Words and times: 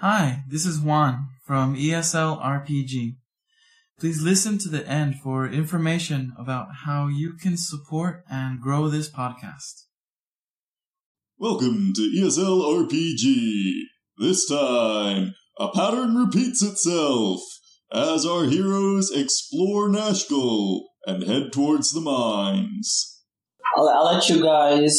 Hi, 0.00 0.44
this 0.48 0.64
is 0.64 0.78
Juan 0.78 1.26
from 1.44 1.74
ESL 1.74 2.40
RPG. 2.40 3.16
Please 3.98 4.22
listen 4.22 4.56
to 4.58 4.68
the 4.68 4.86
end 4.86 5.16
for 5.16 5.48
information 5.48 6.34
about 6.38 6.68
how 6.84 7.08
you 7.08 7.32
can 7.32 7.56
support 7.56 8.22
and 8.30 8.60
grow 8.60 8.88
this 8.88 9.10
podcast. 9.10 9.86
Welcome 11.36 11.94
to 11.96 12.02
ESL 12.16 12.86
RPG. 12.86 13.72
This 14.18 14.48
time, 14.48 15.34
a 15.58 15.72
pattern 15.72 16.14
repeats 16.14 16.62
itself 16.62 17.40
as 17.92 18.24
our 18.24 18.44
heroes 18.44 19.10
explore 19.10 19.88
Nashkel 19.88 20.82
and 21.06 21.24
head 21.24 21.52
towards 21.52 21.90
the 21.90 22.00
mines. 22.00 23.20
I'll, 23.76 23.88
I'll 23.88 24.14
let 24.14 24.28
you 24.28 24.44
guys 24.44 24.96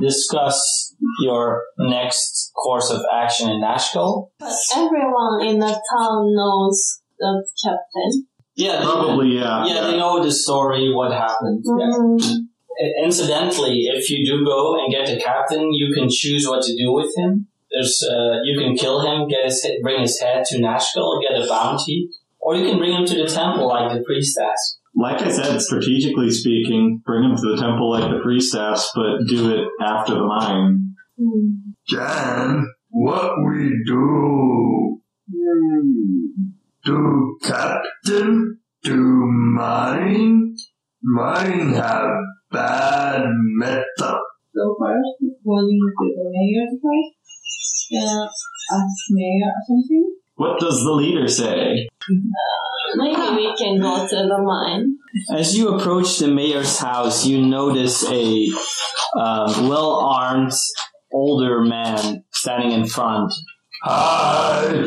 discuss 0.00 0.94
your 1.20 1.62
next 1.78 2.52
course 2.54 2.90
of 2.90 3.00
action 3.12 3.50
in 3.50 3.60
Nashkel. 3.60 4.30
But 4.38 4.52
everyone 4.76 5.44
in 5.44 5.58
the 5.58 5.66
town 5.96 6.34
knows 6.34 7.00
the 7.18 7.44
captain. 7.64 8.26
Yeah, 8.54 8.78
they, 8.80 8.84
Probably, 8.84 9.28
yeah. 9.36 9.64
Yeah, 9.66 9.80
they 9.90 9.96
know 9.96 10.22
the 10.22 10.30
story, 10.30 10.92
what 10.92 11.12
happened. 11.12 11.64
Yeah. 11.64 11.96
Mm, 11.96 12.46
I- 12.80 13.04
Incidentally, 13.04 13.82
if 13.94 14.10
you 14.10 14.24
do 14.26 14.44
go 14.44 14.74
and 14.82 14.92
get 14.92 15.06
the 15.06 15.20
captain, 15.22 15.72
you 15.72 15.92
can 15.94 16.08
choose 16.10 16.46
what 16.48 16.62
to 16.64 16.76
do 16.76 16.92
with 16.92 17.12
him. 17.16 17.46
There's, 17.70 18.02
uh, 18.02 18.40
you 18.44 18.58
can 18.58 18.76
kill 18.76 19.00
him, 19.00 19.28
get 19.28 19.44
his, 19.44 19.66
bring 19.82 20.00
his 20.02 20.20
head 20.20 20.44
to 20.46 20.58
Nashkel, 20.58 21.20
get 21.22 21.40
a 21.40 21.46
bounty, 21.48 22.08
or 22.40 22.54
you 22.56 22.68
can 22.68 22.78
bring 22.78 22.92
him 22.92 23.06
to 23.06 23.14
the 23.14 23.26
temple 23.26 23.68
like 23.68 23.92
the 23.92 24.02
priest 24.04 24.38
asked. 24.38 24.78
Like 24.94 25.22
I 25.22 25.30
said, 25.30 25.60
strategically 25.60 26.30
speaking, 26.30 27.02
bring 27.04 27.24
him 27.24 27.36
to 27.36 27.42
the 27.42 27.56
temple 27.56 27.90
like 27.90 28.10
the 28.10 28.20
priestess, 28.22 28.90
but 28.94 29.26
do 29.26 29.50
it 29.50 29.68
after 29.80 30.14
the 30.14 30.24
mine. 30.24 30.94
Jan, 31.88 32.66
what 32.90 33.32
we 33.46 33.72
do? 33.86 35.00
Do 36.84 37.38
captain? 37.42 38.58
Do 38.82 38.96
mine? 38.96 40.56
Mine 41.02 41.72
have 41.72 42.10
bad 42.50 43.24
meta. 43.56 44.20
So 44.54 44.76
first, 44.78 45.34
calling 45.42 45.80
to 45.98 46.04
the 46.16 46.30
mayor 46.30 46.66
first. 46.82 47.90
Yeah, 47.90 48.24
ask 48.24 49.10
mayor 49.10 49.48
or 49.48 49.62
something. 49.66 50.16
What 50.36 50.60
does 50.60 50.82
the 50.82 50.92
leader 50.92 51.28
say? 51.28 51.88
Maybe 52.94 53.20
we 53.36 53.54
can 53.56 53.80
go 53.80 54.06
to 54.06 54.16
the 54.16 54.42
mine. 54.42 54.96
As 55.34 55.56
you 55.56 55.74
approach 55.74 56.18
the 56.18 56.28
mayor's 56.28 56.78
house, 56.78 57.26
you 57.26 57.44
notice 57.44 58.04
a 58.08 58.48
um, 59.18 59.68
well-armed 59.68 60.52
older 61.12 61.60
man 61.62 62.24
standing 62.32 62.72
in 62.72 62.86
front. 62.86 63.32
Hi. 63.82 64.84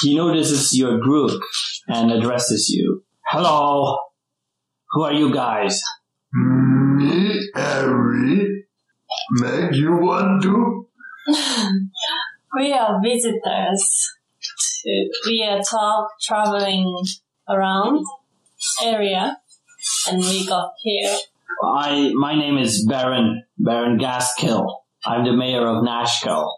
He 0.00 0.16
notices 0.16 0.76
your 0.76 0.98
group 0.98 1.40
and 1.86 2.10
addresses 2.10 2.68
you. 2.68 3.04
Hello. 3.26 3.98
Who 4.90 5.02
are 5.02 5.12
you 5.12 5.32
guys? 5.32 5.80
Me, 6.32 7.50
Harry. 7.54 8.64
Meg, 9.32 9.74
you 9.74 9.92
want 9.96 10.42
to? 10.42 10.88
We 12.54 12.70
are 12.74 13.00
visitors. 13.02 14.10
To, 14.84 15.10
we 15.26 15.44
are 15.48 15.60
tra- 15.62 16.08
traveling 16.20 17.04
around 17.48 18.04
area 18.82 19.36
and 20.08 20.18
we 20.18 20.46
got 20.46 20.72
here. 20.82 21.16
I 21.64 22.12
my 22.14 22.34
name 22.34 22.58
is 22.58 22.86
Baron 22.86 23.44
Baron 23.58 23.98
Gaskill. 23.98 24.66
I'm 25.04 25.24
the 25.24 25.32
mayor 25.32 25.66
of 25.66 25.84
Nashkel. 25.84 26.48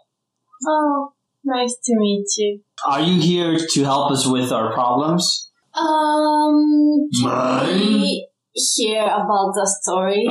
Oh, 0.67 1.13
nice 1.43 1.75
to 1.85 1.95
meet 1.97 2.27
you. 2.37 2.61
Are 2.85 3.01
you 3.01 3.19
here 3.21 3.57
to 3.57 3.83
help 3.83 4.11
us 4.11 4.25
with 4.25 4.51
our 4.51 4.73
problems? 4.73 5.51
Um, 5.73 7.09
can 7.13 7.23
Mine? 7.23 7.77
we 7.77 8.27
hear 8.53 9.03
about 9.03 9.53
the 9.53 9.69
story? 9.81 10.25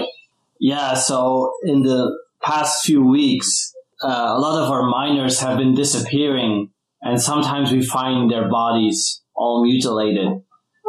Yeah. 0.59 0.95
So 0.95 1.53
in 1.65 1.83
the 1.83 2.17
past 2.43 2.85
few 2.85 3.05
weeks, 3.07 3.75
uh, 4.03 4.35
a 4.37 4.39
lot 4.39 4.63
of 4.63 4.71
our 4.71 4.89
miners 4.89 5.41
have 5.41 5.59
been 5.59 5.75
disappearing, 5.75 6.71
and 7.05 7.21
sometimes 7.21 7.71
we 7.71 7.85
find 7.85 8.31
their 8.31 8.49
bodies 8.49 9.23
all 9.37 9.63
mutilated. 9.63 10.27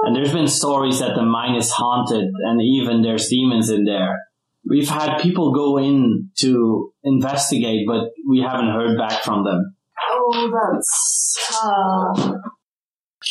And 0.04 0.16
there's 0.16 0.32
been 0.32 0.48
stories 0.48 1.00
that 1.00 1.16
the 1.16 1.24
mine 1.24 1.56
is 1.56 1.72
haunted, 1.72 2.30
and 2.46 2.62
even 2.62 3.02
there's 3.02 3.28
demons 3.28 3.70
in 3.70 3.84
there. 3.86 4.20
We've 4.68 4.90
had 4.90 5.20
people 5.22 5.54
go 5.54 5.78
in 5.78 6.32
to 6.40 6.94
investigate, 7.04 7.86
but 7.88 8.12
we 8.28 8.40
haven't 8.42 8.72
heard 8.72 8.98
back 8.98 9.24
from 9.24 9.44
them. 9.44 9.76
Oh, 10.12 10.52
that's 10.52 11.38
uh, 11.64 12.34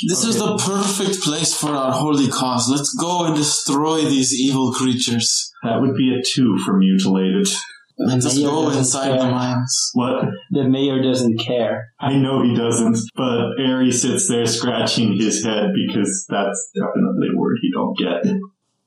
This 0.08 0.24
is 0.24 0.38
the 0.38 0.56
perfect 0.56 1.22
place 1.22 1.54
for 1.54 1.70
our 1.70 1.92
holy 1.92 2.28
cause. 2.28 2.68
Let's 2.70 2.94
go 2.94 3.24
and 3.24 3.36
destroy 3.36 4.02
these 4.02 4.38
evil 4.38 4.72
creatures. 4.72 5.52
That 5.62 5.80
would 5.80 5.96
be 5.96 6.14
a 6.14 6.22
two 6.22 6.58
for 6.64 6.76
mutilated. 6.76 7.48
Let 7.96 8.24
us 8.24 8.36
mayor 8.36 8.48
go 8.48 8.64
doesn't 8.64 8.78
inside 8.80 9.08
care. 9.08 9.18
the 9.18 9.30
mines. 9.30 9.90
What? 9.94 10.24
The 10.50 10.64
mayor 10.68 11.00
doesn't 11.00 11.38
care. 11.38 11.92
I 12.00 12.16
know 12.16 12.42
he 12.42 12.54
doesn't, 12.54 12.98
but 13.14 13.52
Ari 13.64 13.92
sits 13.92 14.28
there 14.28 14.46
scratching 14.46 15.16
his 15.16 15.44
head 15.44 15.70
because 15.74 16.26
that's 16.28 16.70
definitely 16.74 17.28
a 17.34 17.38
word 17.38 17.58
he 17.60 17.70
don't 17.72 17.96
get. 17.96 18.24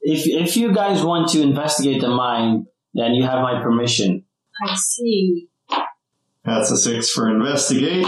If 0.02 0.28
if 0.28 0.58
you 0.58 0.74
guys 0.74 1.04
want 1.04 1.30
to 1.30 1.42
investigate 1.42 2.02
the 2.02 2.10
mine, 2.10 2.66
then 2.94 3.14
you 3.14 3.24
have 3.24 3.42
my 3.42 3.62
permission. 3.62 4.26
I 4.62 4.76
see. 4.76 5.48
That's 6.44 6.72
a 6.72 6.78
six 6.78 7.10
for 7.10 7.30
investigate, 7.30 8.08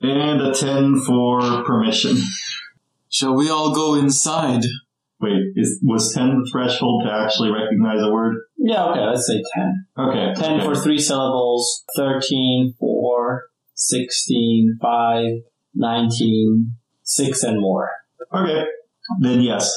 and 0.00 0.40
a 0.40 0.52
ten 0.54 1.00
for 1.00 1.62
permission. 1.64 2.16
Shall 3.08 3.34
we 3.36 3.48
all 3.48 3.74
go 3.74 3.94
inside? 3.94 4.62
Wait, 5.54 5.60
is 5.60 5.80
was 5.82 6.12
ten 6.14 6.28
the 6.40 6.48
threshold 6.50 7.04
to 7.04 7.12
actually 7.12 7.50
recognize 7.50 8.00
a 8.00 8.10
word? 8.10 8.36
Yeah, 8.56 8.84
okay, 8.86 9.00
let's 9.00 9.26
say 9.26 9.42
ten. 9.54 9.86
Okay, 9.98 10.32
Ten 10.34 10.60
okay. 10.60 10.66
for 10.66 10.74
three 10.74 10.98
syllables, 10.98 11.84
13, 11.96 12.74
4, 12.78 13.44
16, 13.74 14.78
5, 14.80 15.24
19, 15.74 16.74
6 17.02 17.42
and 17.42 17.60
more. 17.60 17.90
Okay, 18.34 18.64
then 19.20 19.40
yes, 19.42 19.74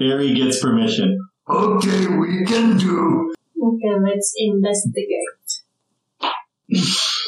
Ari 0.00 0.34
gets 0.34 0.60
permission. 0.60 1.18
Okay, 1.48 2.06
we 2.06 2.44
can 2.44 2.76
do. 2.76 3.34
Okay, 3.62 4.00
let's 4.02 4.32
investigate. 4.36 5.62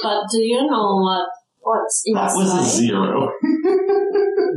but 0.02 0.22
do 0.32 0.40
you 0.40 0.66
know 0.66 0.96
what 0.96 1.28
what's 1.66 2.02
inside? 2.06 2.28
That 2.28 2.36
was 2.36 2.52
a 2.54 2.64
zero. 2.64 3.32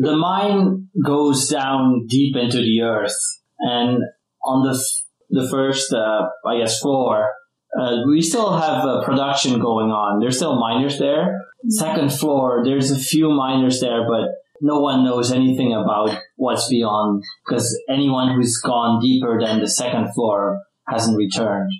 The 0.01 0.15
mine 0.15 0.87
goes 1.05 1.49
down 1.49 2.05
deep 2.07 2.33
into 2.37 2.57
the 2.59 2.81
earth, 2.83 3.17
and 3.59 4.01
on 4.45 4.65
the 4.65 4.73
f- 4.77 5.03
the 5.29 5.45
first, 5.49 5.91
uh, 5.91 6.29
I 6.47 6.59
guess, 6.59 6.79
floor, 6.79 7.29
uh, 7.77 7.97
we 8.07 8.21
still 8.21 8.57
have 8.57 8.85
uh, 8.85 9.03
production 9.03 9.59
going 9.59 9.91
on. 9.91 10.21
There's 10.21 10.37
still 10.37 10.57
miners 10.57 10.99
there. 10.99 11.41
Second 11.67 12.13
floor, 12.13 12.61
there's 12.63 12.91
a 12.91 12.97
few 12.97 13.29
miners 13.29 13.81
there, 13.81 14.07
but 14.07 14.29
no 14.61 14.79
one 14.79 15.03
knows 15.03 15.33
anything 15.33 15.73
about 15.73 16.17
what's 16.37 16.69
beyond 16.69 17.21
because 17.45 17.67
anyone 17.89 18.33
who's 18.35 18.57
gone 18.63 19.01
deeper 19.01 19.37
than 19.41 19.59
the 19.59 19.67
second 19.69 20.13
floor 20.13 20.61
hasn't 20.87 21.17
returned. 21.17 21.71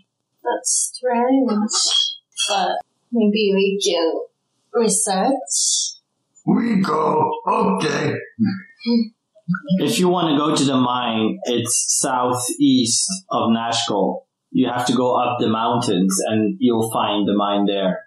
That's 0.44 0.92
strange. 0.94 1.52
But 2.50 2.72
maybe 3.14 3.52
we 3.54 3.80
can 3.82 4.12
research. 4.74 6.00
We 6.46 6.81
go. 6.81 7.31
Okay. 7.47 8.13
Hmm. 8.13 9.02
If 9.80 10.00
you 10.00 10.09
want 10.09 10.30
to 10.31 10.38
go 10.38 10.56
to 10.56 10.63
the 10.63 10.78
mine, 10.78 11.40
it's 11.46 11.97
southeast 12.00 13.09
of 13.31 13.50
Nashkel. 13.50 14.24
You 14.52 14.69
have 14.69 14.85
to 14.88 14.96
go 14.96 15.16
up 15.16 15.38
the 15.40 15.47
mountains 15.50 16.16
and 16.28 16.57
you'll 16.59 16.91
find 16.91 17.28
the 17.28 17.35
mine 17.35 17.66
there. 17.66 18.06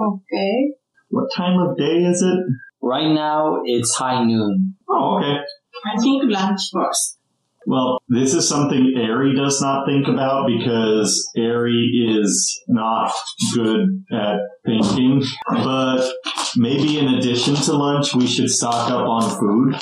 Okay. 0.00 0.72
What 1.08 1.30
time 1.36 1.58
of 1.60 1.76
day 1.76 2.04
is 2.04 2.22
it? 2.22 2.38
Right 2.82 3.12
now, 3.12 3.62
it's 3.64 3.94
high 3.94 4.24
noon. 4.24 4.76
Oh, 4.88 5.18
okay. 5.18 5.38
I 5.86 6.00
think 6.00 6.24
lunch 6.26 6.60
first. 6.72 7.18
Well, 7.66 7.98
this 8.08 8.34
is 8.34 8.48
something 8.48 8.94
Ari 8.96 9.34
does 9.34 9.60
not 9.60 9.86
think 9.86 10.06
about 10.08 10.46
because 10.46 11.28
Ari 11.36 12.16
is 12.18 12.62
not 12.68 13.12
good 13.54 14.04
at 14.12 14.36
thinking. 14.64 15.22
But 15.48 16.10
maybe 16.56 16.98
in 16.98 17.14
addition 17.14 17.54
to 17.54 17.72
lunch, 17.72 18.14
we 18.14 18.26
should 18.26 18.50
stock 18.50 18.90
up 18.90 19.06
on 19.06 19.38
food 19.38 19.80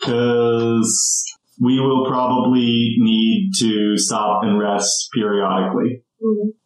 because 0.00 1.24
we 1.60 1.78
will 1.78 2.06
probably 2.06 2.96
need 2.98 3.52
to 3.60 3.96
stop 3.96 4.42
and 4.42 4.58
rest 4.58 5.08
periodically. 5.14 6.02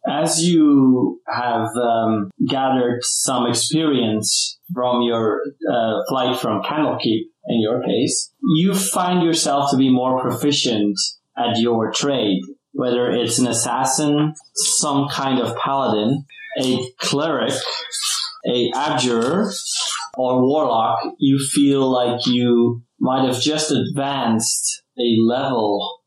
As 0.07 0.43
you 0.43 1.19
have 1.27 1.67
um, 1.75 2.29
gathered 2.47 2.99
some 3.01 3.47
experience 3.47 4.59
from 4.73 5.01
your 5.01 5.41
uh, 5.71 6.03
flight 6.09 6.39
from 6.39 6.61
Candlekeep, 6.61 7.25
in 7.47 7.61
your 7.61 7.83
case, 7.83 8.31
you 8.41 8.73
find 8.75 9.23
yourself 9.23 9.71
to 9.71 9.77
be 9.77 9.89
more 9.89 10.21
proficient 10.21 10.97
at 11.37 11.57
your 11.57 11.91
trade, 11.91 12.41
whether 12.71 13.09
it's 13.09 13.39
an 13.39 13.47
assassin, 13.47 14.33
some 14.55 15.07
kind 15.09 15.39
of 15.39 15.55
paladin, 15.57 16.25
a 16.61 16.91
cleric, 16.99 17.53
a 18.47 18.71
abjurer, 18.75 19.51
or 20.15 20.41
warlock, 20.41 20.99
you 21.19 21.39
feel 21.39 21.89
like 21.89 22.25
you 22.25 22.81
might 22.99 23.27
have 23.27 23.39
just 23.39 23.71
advanced 23.71 24.83
a 24.97 25.15
level. 25.21 25.99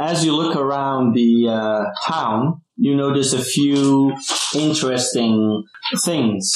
As 0.00 0.24
you 0.24 0.34
look 0.34 0.56
around 0.56 1.14
the 1.14 1.48
uh, 1.48 1.84
town, 2.06 2.62
you 2.76 2.94
notice 2.94 3.32
a 3.32 3.42
few 3.42 4.14
interesting 4.54 5.64
things. 6.04 6.52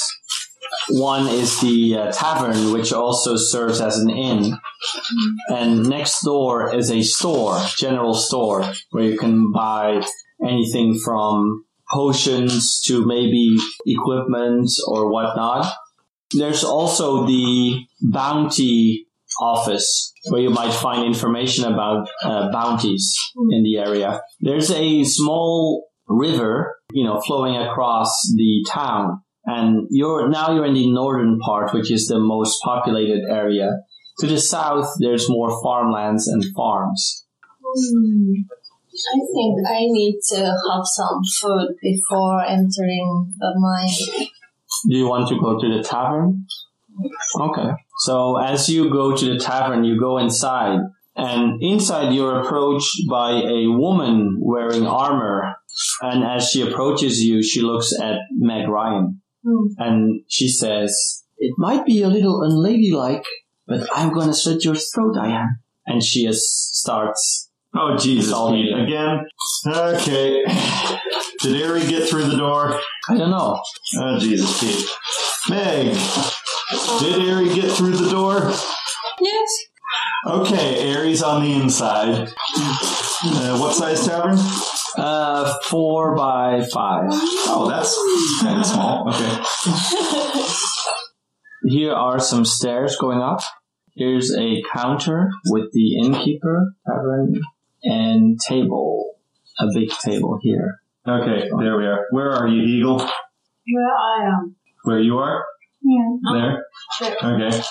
One 0.89 1.29
is 1.29 1.61
the 1.61 1.97
uh, 1.97 2.13
tavern, 2.13 2.73
which 2.73 2.93
also 2.93 3.37
serves 3.37 3.81
as 3.81 3.99
an 3.99 4.11
inn. 4.11 4.59
And 5.49 5.89
next 5.89 6.23
door 6.23 6.75
is 6.75 6.91
a 6.91 7.03
store, 7.03 7.61
general 7.77 8.15
store, 8.15 8.65
where 8.91 9.05
you 9.05 9.19
can 9.19 9.53
buy 9.53 10.03
anything 10.45 10.99
from 11.05 11.65
potions 11.93 12.81
to 12.87 13.05
maybe 13.05 13.57
equipment 13.87 14.71
or 14.89 15.11
whatnot. 15.11 15.73
There's 16.33 16.65
also 16.65 17.27
the 17.27 17.85
bounty 18.01 19.07
office 19.41 20.13
where 20.29 20.41
you 20.41 20.51
might 20.51 20.73
find 20.73 21.05
information 21.05 21.65
about 21.65 22.09
uh, 22.23 22.51
bounties 22.53 23.17
in 23.51 23.63
the 23.63 23.79
area. 23.79 24.21
There's 24.41 24.71
a 24.71 25.05
small 25.05 25.89
river, 26.07 26.77
you 26.93 27.05
know, 27.05 27.21
flowing 27.21 27.57
across 27.57 28.11
the 28.37 28.67
town. 28.69 29.23
And 29.45 29.87
you're, 29.91 30.29
now 30.29 30.55
you're 30.55 30.67
in 30.67 30.75
the 30.75 30.93
northern 30.93 31.39
part, 31.41 31.73
which 31.73 31.91
is 31.91 32.07
the 32.07 32.19
most 32.19 32.61
populated 32.63 33.23
area. 33.29 33.71
To 34.21 34.27
the 34.27 34.39
south, 34.39 34.87
there's 35.01 35.31
more 35.31 35.63
farmlands 35.63 36.29
and 36.29 36.45
farms. 36.55 37.25
Hmm. 37.63 38.33
I 38.93 39.19
think 39.33 39.67
I 39.67 39.81
need 39.87 40.19
to 40.31 40.41
have 40.45 40.83
some 40.85 41.21
food 41.41 41.77
before 41.81 42.45
entering 42.45 43.35
the 43.39 43.55
mine. 43.57 44.29
Do 44.89 44.97
you 44.97 45.09
want 45.09 45.29
to 45.29 45.39
go 45.41 45.59
to 45.59 45.77
the 45.77 45.83
tavern? 45.83 46.47
Okay. 47.39 47.71
So 48.01 48.37
as 48.37 48.69
you 48.69 48.91
go 48.91 49.17
to 49.17 49.25
the 49.25 49.39
tavern, 49.39 49.85
you 49.85 49.99
go 49.99 50.19
inside, 50.19 50.81
and 51.17 51.63
inside 51.63 52.13
you're 52.13 52.41
approached 52.41 53.09
by 53.09 53.31
a 53.31 53.69
woman 53.69 54.39
wearing 54.41 54.87
armor. 54.87 55.55
And 56.03 56.25
as 56.25 56.51
she 56.51 56.63
approaches 56.63 57.23
you, 57.23 57.43
she 57.43 57.63
looks 57.63 57.93
at 58.01 58.19
Meg 58.33 58.69
Ryan, 58.69 59.20
Hmm. 59.43 59.67
and 59.79 60.23
she 60.29 60.49
says, 60.49 61.25
"It 61.39 61.55
might 61.57 61.87
be 61.87 62.03
a 62.03 62.09
little 62.09 62.43
unladylike, 62.43 63.25
but 63.67 63.89
I'm 63.95 64.13
gonna 64.13 64.35
slit 64.35 64.65
your 64.65 64.75
throat, 64.75 65.17
I 65.19 65.29
am." 65.29 65.61
And 65.87 66.03
she 66.03 66.27
is, 66.27 66.47
starts. 66.73 67.51
Oh, 67.75 67.97
Jesus, 67.97 68.33
Pete. 68.33 68.77
Again? 68.77 69.27
Okay. 69.67 70.45
Did 71.41 71.63
Ari 71.67 71.87
get 71.87 72.09
through 72.09 72.25
the 72.25 72.37
door? 72.37 72.81
I 73.09 73.17
don't 73.17 73.31
know. 73.31 73.61
Oh, 73.99 74.19
Jesus, 74.19 74.61
Pete. 74.61 74.89
Meg, 75.49 75.97
did 77.01 77.29
Ari 77.29 77.55
get 77.55 77.71
through 77.73 77.97
the 77.97 78.11
door? 78.11 78.53
Yes. 79.21 79.49
Okay, 80.27 80.95
Ari's 80.95 81.23
on 81.23 81.43
the 81.43 81.53
inside. 81.55 82.29
Uh, 83.23 83.59
what 83.59 83.75
size 83.75 84.07
tavern? 84.07 84.37
Uh, 84.97 85.55
four 85.65 86.17
by 86.17 86.63
five. 86.73 87.09
Oh, 87.11 87.69
that's 87.69 88.43
kind 88.43 88.61
of 88.61 88.67
small. 88.67 89.09
Okay. 89.09 90.47
Here 91.65 91.93
are 91.93 92.19
some 92.19 92.45
stairs 92.45 92.97
going 92.97 93.21
up. 93.21 93.41
Here's 93.95 94.35
a 94.35 94.63
counter 94.75 95.31
with 95.47 95.73
the 95.73 96.01
innkeeper, 96.01 96.75
tavern, 96.87 97.41
and 97.83 98.39
table. 98.49 99.15
A 99.59 99.67
big 99.75 99.91
table 100.05 100.39
here. 100.41 100.81
Okay, 101.07 101.49
there 101.59 101.77
we 101.77 101.87
are. 101.87 102.07
Where 102.11 102.31
are 102.31 102.49
you, 102.49 102.63
Eagle? 102.63 102.99
Where 102.99 103.89
I 103.89 104.27
am. 104.29 104.57
Where 104.85 105.01
you 105.01 105.19
are? 105.19 105.45
Yeah. 105.83 106.17
There? 106.33 106.67
There. 107.01 107.17
Okay. 107.35 107.63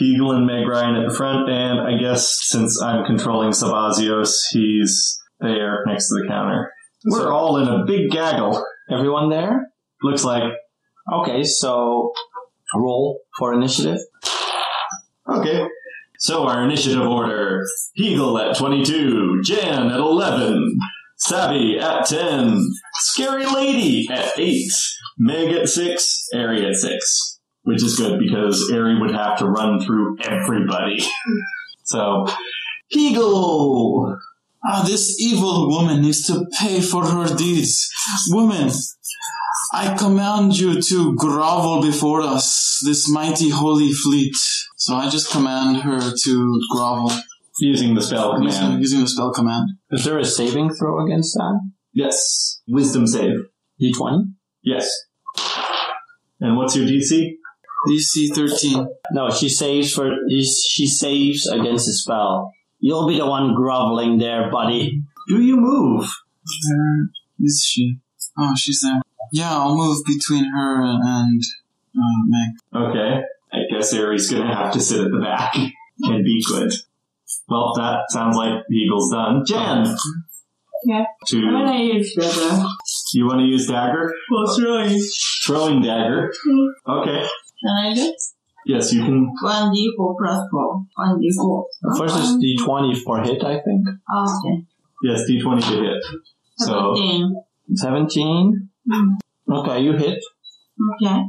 Eagle 0.00 0.32
and 0.32 0.46
Meg 0.46 0.66
Ryan 0.66 0.96
at 0.96 1.08
the 1.08 1.14
front, 1.14 1.50
and 1.50 1.80
I 1.80 1.98
guess 1.98 2.38
since 2.42 2.80
I'm 2.80 3.04
controlling 3.04 3.50
Sabazios, 3.50 4.34
he's 4.52 5.21
there 5.42 5.84
next 5.86 6.08
to 6.08 6.22
the 6.22 6.28
counter. 6.28 6.72
We're 7.04 7.32
all 7.32 7.58
in 7.58 7.68
a 7.68 7.84
big 7.84 8.10
gaggle. 8.10 8.64
Everyone 8.90 9.28
there? 9.28 9.72
Looks 10.02 10.24
like. 10.24 10.44
Okay, 11.12 11.42
so 11.42 12.12
roll 12.74 13.20
for 13.38 13.52
initiative. 13.52 13.98
Okay. 15.28 15.66
So 16.18 16.46
our 16.46 16.62
initiative 16.62 17.02
order. 17.02 17.64
Eagle 17.96 18.38
at 18.38 18.56
22, 18.56 19.42
Jan 19.42 19.90
at 19.90 19.98
11, 19.98 20.78
Savvy 21.16 21.78
at 21.78 22.06
10, 22.06 22.58
Scary 22.94 23.46
Lady 23.46 24.08
at 24.10 24.38
8, 24.38 24.70
Meg 25.18 25.52
at 25.52 25.68
6, 25.68 26.28
Ari 26.34 26.66
at 26.66 26.74
6. 26.76 27.38
Which 27.64 27.82
is 27.82 27.96
good 27.96 28.18
because 28.18 28.70
Ari 28.72 29.00
would 29.00 29.14
have 29.14 29.38
to 29.38 29.46
run 29.46 29.80
through 29.80 30.18
everybody. 30.22 30.98
So, 31.84 32.26
Eagle! 32.92 34.16
Ah, 34.64 34.84
this 34.86 35.20
evil 35.20 35.68
woman 35.68 36.02
needs 36.02 36.26
to 36.26 36.46
pay 36.58 36.80
for 36.80 37.04
her 37.06 37.34
deeds. 37.34 37.88
Woman, 38.28 38.70
I 39.72 39.96
command 39.96 40.58
you 40.58 40.80
to 40.80 41.14
grovel 41.16 41.82
before 41.82 42.20
us, 42.20 42.78
this 42.84 43.08
mighty 43.08 43.50
holy 43.50 43.92
fleet. 43.92 44.34
So 44.76 44.94
I 44.94 45.08
just 45.08 45.30
command 45.30 45.78
her 45.82 46.00
to 46.24 46.60
grovel 46.70 47.10
Using 47.58 47.94
the 47.94 48.02
spell 48.02 48.42
using, 48.42 48.60
command. 48.60 48.80
using 48.80 49.00
the 49.00 49.08
spell 49.08 49.32
command. 49.32 49.68
Is 49.90 50.04
there 50.04 50.18
a 50.18 50.24
saving 50.24 50.72
throw 50.74 51.04
against 51.04 51.34
that? 51.34 51.60
Yes. 51.92 52.60
Wisdom 52.66 53.06
save. 53.06 53.36
D20? 53.80 54.32
Yes. 54.62 54.90
And 56.40 56.56
what's 56.56 56.74
your 56.76 56.86
DC? 56.86 57.34
DC 57.88 58.34
13. 58.34 58.86
No, 59.12 59.30
she 59.30 59.48
saves 59.48 59.92
for 59.92 60.10
she 60.30 60.86
saves 60.86 61.46
against 61.46 61.86
the 61.86 61.92
spell. 61.92 62.52
You'll 62.84 63.06
be 63.06 63.16
the 63.16 63.26
one 63.26 63.54
groveling 63.54 64.18
there, 64.18 64.50
buddy. 64.50 65.04
Do 65.28 65.40
you 65.40 65.56
move? 65.56 66.10
Where 66.68 67.08
is 67.38 67.64
she? 67.64 67.98
Oh, 68.36 68.54
she's 68.56 68.80
there. 68.82 69.00
Yeah, 69.32 69.52
I'll 69.56 69.76
move 69.76 70.04
between 70.04 70.50
her 70.50 70.82
and 70.82 71.40
uh, 71.96 72.24
Meg. 72.26 72.90
Okay. 72.90 73.22
I 73.52 73.58
guess 73.70 73.94
Ari's 73.94 74.28
gonna 74.28 74.52
have 74.52 74.72
to 74.72 74.80
sit 74.80 74.98
at 75.00 75.12
the 75.12 75.20
back 75.20 75.54
and 76.00 76.24
be 76.24 76.42
good. 76.48 76.72
Well, 77.48 77.72
that 77.76 78.06
sounds 78.08 78.36
like 78.36 78.64
the 78.68 78.74
eagle's 78.74 79.12
done. 79.12 79.44
Jan! 79.46 79.96
Yeah. 80.84 81.04
To, 81.26 81.38
I'm 81.38 81.52
gonna 81.52 81.84
use 81.84 82.12
the 82.16 82.68
you 83.14 83.26
want 83.26 83.38
to 83.38 83.46
use 83.46 83.68
dagger? 83.68 84.12
for 84.28 84.56
throwing. 84.56 85.00
Throwing 85.46 85.82
dagger. 85.82 86.32
Okay. 86.88 87.28
Can 87.62 87.86
I 87.86 87.94
do? 87.94 88.12
Yes, 88.66 88.92
you 88.92 89.02
can. 89.04 89.32
One 89.42 89.72
D 89.72 89.92
four 89.96 90.16
plus 90.18 90.46
four. 90.50 90.84
One 90.96 91.20
D 91.20 91.30
four. 91.36 91.66
First 91.98 92.16
is 92.18 92.36
D20 92.36 93.02
for 93.02 93.20
hit, 93.22 93.42
I 93.44 93.60
think. 93.60 93.86
Oh, 94.10 94.40
okay. 94.46 94.64
Yes, 95.02 95.22
d20 95.28 95.60
to 95.62 95.82
hit. 95.82 96.02
So, 96.58 96.94
Seventeen. 96.94 97.42
17. 97.74 98.68
Hmm. 98.90 99.08
Okay, 99.50 99.80
you 99.80 99.92
hit. 99.96 100.18
Okay. 100.94 101.22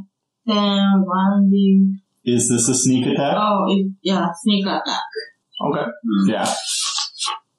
Then 0.46 1.02
one 1.04 1.50
D. 1.50 1.94
is 2.24 2.48
this 2.48 2.68
a 2.68 2.74
sneak 2.74 3.06
attack? 3.06 3.34
Oh, 3.38 3.64
it, 3.68 3.92
yeah, 4.02 4.28
sneak 4.42 4.64
attack. 4.66 4.82
Okay. 5.60 5.84
Hmm. 5.84 6.30
Yeah. 6.30 6.44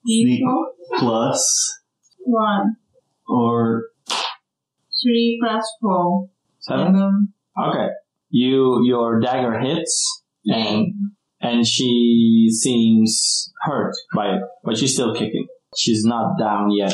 D 0.06 0.24
Sneak. 0.24 0.42
four. 0.44 0.68
Plus, 1.00 1.80
One. 2.24 2.78
or, 3.28 3.86
Three 5.04 5.40
plus 5.44 5.66
four. 5.82 6.30
Seven. 6.60 6.86
Seven. 6.96 7.34
Okay. 7.58 7.88
You 8.38 8.84
your 8.86 9.22
dagger 9.22 9.58
hits 9.62 10.24
and 10.46 10.94
and 11.40 11.66
she 11.66 12.50
seems 12.52 13.50
hurt 13.62 13.94
by 14.14 14.36
it, 14.36 14.42
but 14.62 14.78
she's 14.78 14.94
still 14.94 15.14
kicking. 15.16 15.48
She's 15.78 16.04
not 16.04 16.38
down 16.38 16.70
yet. 16.72 16.94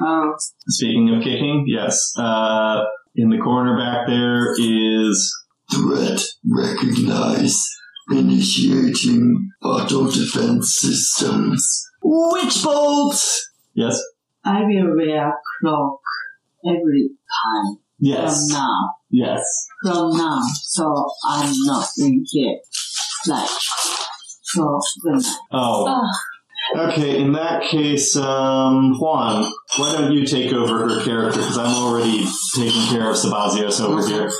Oh. 0.00 0.34
speaking 0.66 1.14
of 1.14 1.22
kicking, 1.22 1.66
yes, 1.68 2.14
uh, 2.18 2.82
in 3.14 3.28
the 3.28 3.36
corner 3.36 3.76
back 3.76 4.06
there 4.06 4.54
is, 4.58 5.36
Threat 5.70 6.22
recognized. 6.50 7.60
Initiating 8.10 9.50
auto 9.62 10.10
defense 10.10 10.78
systems. 10.78 11.88
Witch 12.02 12.62
Bolt! 12.62 13.22
Yes? 13.74 14.02
I 14.44 14.60
will 14.62 14.96
wear 14.96 15.32
cloak 15.60 16.00
every 16.66 17.10
time 17.10 17.83
Yes. 17.98 18.48
from 18.48 18.58
now. 18.58 18.90
Yes. 19.10 19.42
From 19.84 20.16
now, 20.16 20.40
so 20.62 21.10
I'm 21.28 21.52
not 21.64 21.86
in 21.98 22.24
here. 22.28 22.58
Like, 23.26 23.48
so 24.42 24.80
good 25.02 25.22
night. 25.22 25.36
Oh. 25.52 25.86
Ah, 25.88 26.10
Okay, 26.76 27.20
in 27.20 27.32
that 27.32 27.62
case, 27.62 28.16
um, 28.16 28.98
Juan, 28.98 29.52
why 29.76 29.92
don't 29.92 30.12
you 30.12 30.24
take 30.26 30.52
over 30.52 30.88
her 30.88 31.04
character? 31.04 31.38
Because 31.38 31.58
I'm 31.58 31.74
already 31.74 32.24
taking 32.54 32.86
care 32.88 33.10
of 33.10 33.16
Sabazios 33.16 33.80
over 33.80 34.06
here. 34.08 34.30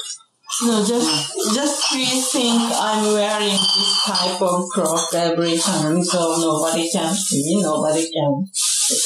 No, 0.62 0.84
just 0.84 1.54
just 1.54 1.90
please 1.90 2.30
think 2.30 2.60
I'm 2.74 3.04
wearing 3.12 3.48
this 3.50 4.02
type 4.06 4.40
of 4.40 4.64
cloak 4.72 5.12
every 5.14 5.58
time, 5.58 6.02
so 6.02 6.36
nobody 6.38 6.88
can 6.90 7.12
see, 7.12 7.60
nobody 7.60 8.08
can 8.10 8.46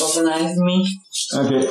recognize 0.01 0.57
me. 0.59 0.87
Okay, 1.35 1.69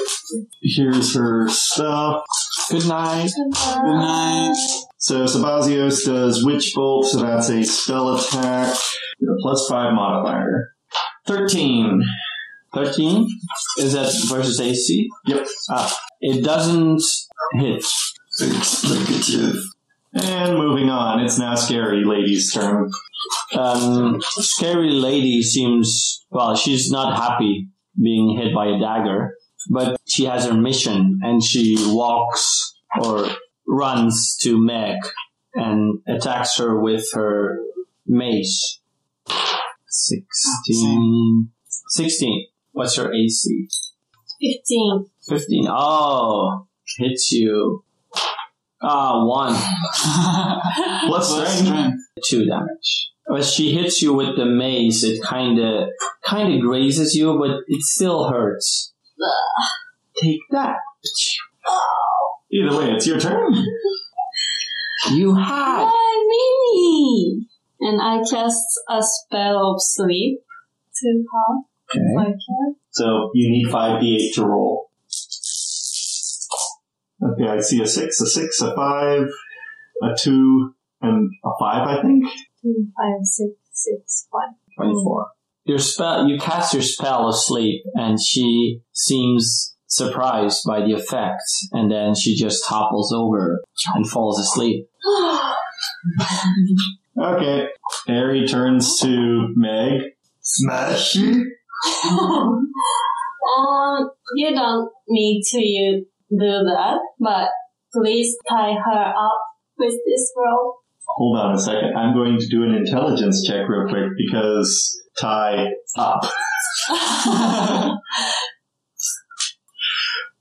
here's 0.61 1.15
her 1.15 1.47
stuff. 1.49 2.23
Good 2.69 2.87
night. 2.87 3.29
Good 3.35 3.51
night. 3.53 4.55
So 4.97 5.25
Sabazios 5.25 6.05
does 6.05 6.45
Witch 6.45 6.73
Bolt, 6.75 7.05
so 7.05 7.21
that's 7.21 7.49
a 7.49 7.63
spell 7.63 8.15
attack 8.15 8.75
with 9.19 9.29
a 9.29 9.37
plus 9.41 9.67
five 9.69 9.93
modifier. 9.93 10.73
13. 11.27 12.03
13? 12.73 13.27
Is 13.79 13.93
that 13.93 14.13
versus 14.27 14.59
AC? 14.59 15.09
Yep. 15.27 15.47
Ah, 15.69 15.97
it 16.19 16.43
doesn't 16.43 17.01
hit. 17.53 17.85
Explicative. 18.41 19.61
And 20.13 20.57
moving 20.57 20.89
on, 20.89 21.21
it's 21.21 21.39
now 21.39 21.55
Scary 21.55 22.03
Lady's 22.03 22.53
turn. 22.53 22.89
Um, 23.53 24.19
scary 24.21 24.91
lady 24.91 25.41
seems, 25.41 26.25
well, 26.29 26.55
she's 26.55 26.91
not 26.91 27.15
happy 27.15 27.67
being 28.01 28.37
hit 28.37 28.53
by 28.53 28.67
a 28.67 28.79
dagger, 28.79 29.35
but 29.69 29.99
she 30.05 30.25
has 30.25 30.45
her 30.45 30.53
mission 30.53 31.19
and 31.23 31.43
she 31.43 31.75
walks 31.79 32.73
or 33.01 33.27
runs 33.67 34.37
to 34.41 34.57
Meg 34.59 34.97
and 35.53 35.99
attacks 36.07 36.57
her 36.57 36.79
with 36.79 37.05
her 37.13 37.59
mace. 38.05 38.79
16. 39.89 41.49
16. 41.89 42.47
What's 42.71 42.95
her 42.97 43.13
AC? 43.13 43.67
15. 44.41 45.05
15. 45.27 45.67
Oh, 45.69 46.67
hits 46.97 47.31
you. 47.31 47.83
Ah, 48.81 49.25
one. 49.25 49.53
What's 51.09 51.29
Plus 51.29 51.57
strength. 51.57 51.65
strength. 51.67 51.97
two 52.25 52.45
damage. 52.45 53.11
As 53.35 53.51
she 53.51 53.73
hits 53.73 54.01
you 54.01 54.13
with 54.13 54.37
the 54.37 54.45
mace, 54.45 55.03
it 55.03 55.21
kind 55.23 55.59
of 55.59 55.89
kind 56.23 56.53
of 56.53 56.61
grazes 56.61 57.15
you, 57.15 57.37
but 57.39 57.61
it 57.67 57.81
still 57.81 58.29
hurts. 58.29 58.93
Take 60.21 60.41
that. 60.51 60.77
Either 62.51 62.77
way, 62.77 62.91
it's 62.91 63.07
your 63.07 63.19
turn. 63.19 63.53
You 65.11 65.35
had. 65.35 65.85
Why 65.85 66.25
me? 66.29 67.47
And 67.79 68.01
I 68.01 68.17
cast 68.19 68.65
a 68.89 69.01
spell 69.01 69.73
of 69.73 69.77
sleep 69.79 70.39
to 70.95 71.23
her. 71.31 71.99
Okay. 71.99 72.29
Okay. 72.31 72.77
So 72.91 73.31
you 73.33 73.49
need 73.51 73.67
5d8 73.67 74.33
to 74.35 74.45
roll. 74.45 74.89
Okay, 77.23 77.47
I 77.47 77.59
see 77.59 77.81
a 77.81 77.87
6, 77.87 78.21
a 78.21 78.27
6, 78.27 78.61
a 78.61 78.75
5, 78.75 79.21
a 80.03 80.15
2, 80.17 80.73
and 81.01 81.31
a 81.43 81.49
5, 81.59 81.87
I 81.87 82.01
think. 82.01 82.25
Two, 82.61 82.87
five, 82.95 83.23
six, 83.23 83.51
six, 83.71 84.27
five. 84.31 84.55
24. 84.77 85.27
Your 85.67 85.79
spell, 85.79 86.27
you 86.27 86.39
cast 86.39 86.73
your 86.73 86.83
spell 86.83 87.27
asleep, 87.27 87.83
and 87.93 88.17
she 88.21 88.81
seems 88.93 89.75
surprised 89.87 90.63
by 90.65 90.79
the 90.79 90.93
effect, 90.93 91.43
and 91.71 91.91
then 91.91 92.15
she 92.15 92.35
just 92.35 92.65
topples 92.67 93.11
over 93.13 93.61
and 93.95 94.09
falls 94.09 94.39
asleep. 94.39 94.87
Okay. 97.19 97.67
Harry 98.07 98.47
turns 98.47 98.99
to 98.99 99.47
Meg. 99.55 100.01
Smash 100.41 101.15
it? 101.15 101.47
um, 102.05 102.67
you 104.35 104.53
don't 104.53 104.91
need 105.07 105.41
to 105.51 105.59
you 105.59 106.05
do 106.29 106.37
that, 106.37 106.99
but 107.19 107.49
please 107.93 108.35
tie 108.49 108.73
her 108.73 109.13
up 109.17 109.39
with 109.77 109.93
this 110.05 110.31
rope. 110.37 110.75
Hold 111.17 111.39
on 111.39 111.55
a 111.55 111.59
second. 111.59 111.97
I'm 111.97 112.13
going 112.13 112.37
to 112.37 112.47
do 112.47 112.63
an 112.63 112.75
intelligence 112.75 113.45
check 113.47 113.67
real 113.67 113.87
quick 113.87 114.11
because 114.17 115.01
tie 115.19 115.67
up. 115.97 116.23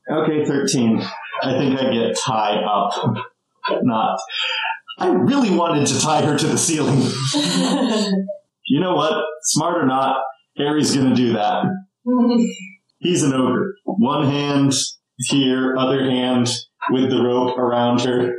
Okay, 0.09 0.45
13. 0.45 1.03
I 1.43 1.53
think 1.59 1.81
I 1.81 1.93
get 1.93 2.17
tie 2.17 2.57
up. 2.63 2.93
but 3.69 3.85
Not. 3.85 4.19
I 4.99 5.09
really 5.09 5.51
wanted 5.51 5.87
to 5.89 6.01
tie 6.01 6.23
her 6.25 6.39
to 6.39 6.47
the 6.47 6.59
ceiling. 6.59 7.03
You 8.69 8.81
know 8.81 8.97
what? 8.97 9.13
Smart 9.43 9.81
or 9.81 9.87
not, 9.87 10.17
Harry's 10.57 10.93
gonna 10.97 11.15
do 11.15 11.35
that. 11.35 11.67
He's 12.99 13.23
an 13.23 13.33
ogre. 13.33 13.77
One 13.85 14.29
hand 14.29 14.75
here, 15.19 15.77
other 15.77 16.03
hand 16.11 16.49
with 16.91 17.11
the 17.11 17.23
rope 17.23 17.57
around 17.57 18.01
her. 18.01 18.35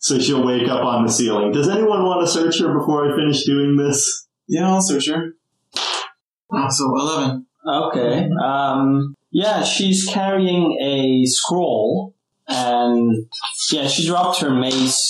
So 0.00 0.18
she'll 0.18 0.44
wake 0.44 0.68
up 0.68 0.84
on 0.84 1.06
the 1.06 1.10
ceiling. 1.10 1.50
Does 1.50 1.70
anyone 1.70 2.04
want 2.04 2.26
to 2.26 2.30
search 2.30 2.60
her 2.60 2.78
before 2.78 3.10
I 3.10 3.16
finish 3.16 3.44
doing 3.46 3.78
this? 3.78 4.21
Yeah, 4.52 4.68
I'll 4.70 4.82
search 4.82 5.08
her. 5.08 5.32
Oh, 6.52 6.66
so 6.68 6.84
11. 6.94 7.46
Okay. 7.66 8.28
Um, 8.44 9.14
yeah, 9.30 9.62
she's 9.62 10.04
carrying 10.06 10.78
a 10.82 11.24
scroll, 11.24 12.14
and 12.46 13.24
yeah, 13.72 13.88
she 13.88 14.06
dropped 14.06 14.40
her 14.42 14.50
mace 14.50 15.00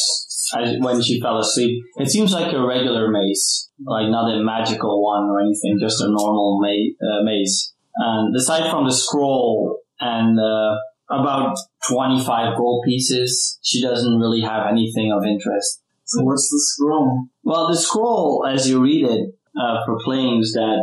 as- 0.57 0.79
when 0.79 1.03
she 1.03 1.21
fell 1.21 1.39
asleep. 1.39 1.83
It 1.97 2.09
seems 2.09 2.33
like 2.33 2.53
a 2.53 2.65
regular 2.65 3.09
mace, 3.11 3.69
like 3.85 4.09
not 4.11 4.33
a 4.33 4.45
magical 4.45 5.03
one 5.03 5.25
or 5.29 5.41
anything, 5.41 5.79
just 5.81 6.01
a 6.01 6.07
normal 6.09 6.61
ma- 6.63 7.09
uh, 7.09 7.23
mace. 7.25 7.73
And 7.97 8.35
aside 8.37 8.71
from 8.71 8.85
the 8.87 8.93
scroll 8.93 9.79
and 9.99 10.39
uh, 10.39 10.77
about 11.11 11.57
25 11.91 12.57
gold 12.57 12.85
pieces, 12.87 13.59
she 13.63 13.83
doesn't 13.83 14.21
really 14.21 14.43
have 14.43 14.69
anything 14.71 15.13
of 15.13 15.25
interest. 15.25 15.82
So 16.13 16.25
what's 16.25 16.49
the 16.51 16.61
scroll? 16.61 17.27
Well, 17.43 17.69
the 17.69 17.77
scroll, 17.77 18.47
as 18.47 18.69
you 18.69 18.83
read 18.83 19.07
it, 19.07 19.35
uh, 19.59 19.85
proclaims 19.87 20.53
that 20.53 20.79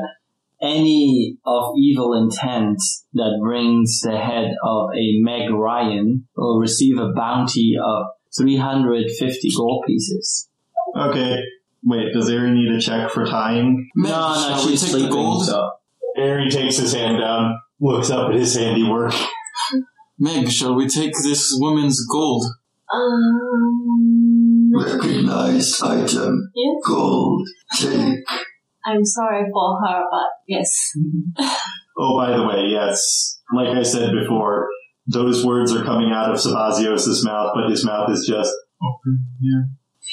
any 0.62 1.38
of 1.45 1.74
evil 1.77 2.13
intent 2.13 2.79
that 3.13 3.39
brings 3.41 4.01
the 4.01 4.17
head 4.17 4.51
of 4.63 4.89
a 4.95 5.21
Meg 5.21 5.51
Ryan 5.51 6.27
will 6.36 6.59
receive 6.59 6.98
a 6.98 7.12
bounty 7.13 7.75
of 7.81 8.07
350 8.38 9.50
gold 9.55 9.83
pieces. 9.88 10.50
Okay. 10.98 11.38
Wait, 11.83 12.12
does 12.13 12.29
Harry 12.29 12.51
need 12.51 12.71
a 12.75 12.81
check 12.81 13.12
for 13.12 13.25
tying? 13.25 13.89
Meg, 13.95 14.12
no, 14.12 14.33
no, 14.33 14.36
shall 14.36 14.65
we 14.65 14.71
she's 14.71 14.81
take 14.81 14.91
sleeping. 14.91 15.09
the 15.09 15.15
gold? 15.15 15.45
So. 15.45 15.69
Harry 16.15 16.50
takes 16.50 16.77
his 16.77 16.93
hand 16.93 17.19
down, 17.19 17.57
looks 17.79 18.09
up 18.09 18.29
at 18.29 18.36
his 18.36 18.55
handiwork. 18.55 19.13
Meg, 20.17 20.50
shall 20.50 20.75
we 20.75 20.88
take 20.88 21.13
this 21.24 21.51
woman's 21.53 22.05
gold? 22.12 22.43
um, 22.91 24.28
Recognized 24.86 25.83
item. 25.83 26.51
Yeah. 26.55 26.74
Gold. 26.86 27.48
Take. 27.77 28.19
I'm 28.86 29.05
sorry 29.05 29.45
for 29.51 29.79
her, 29.86 30.03
but 30.12 30.29
yes. 30.48 30.91
Oh, 32.01 32.17
by 32.17 32.31
the 32.31 32.48
way, 32.48 32.69
yes, 32.71 33.41
like 33.53 33.67
I 33.75 33.83
said 33.83 34.12
before, 34.13 34.69
those 35.05 35.45
words 35.45 35.75
are 35.75 35.83
coming 35.83 36.13
out 36.13 36.31
of 36.31 36.38
Sabazios' 36.38 37.25
mouth, 37.25 37.51
but 37.53 37.69
his 37.69 37.83
mouth 37.83 38.09
is 38.09 38.25
just 38.25 38.53
Open, 38.81 39.25
yeah. 39.41 39.63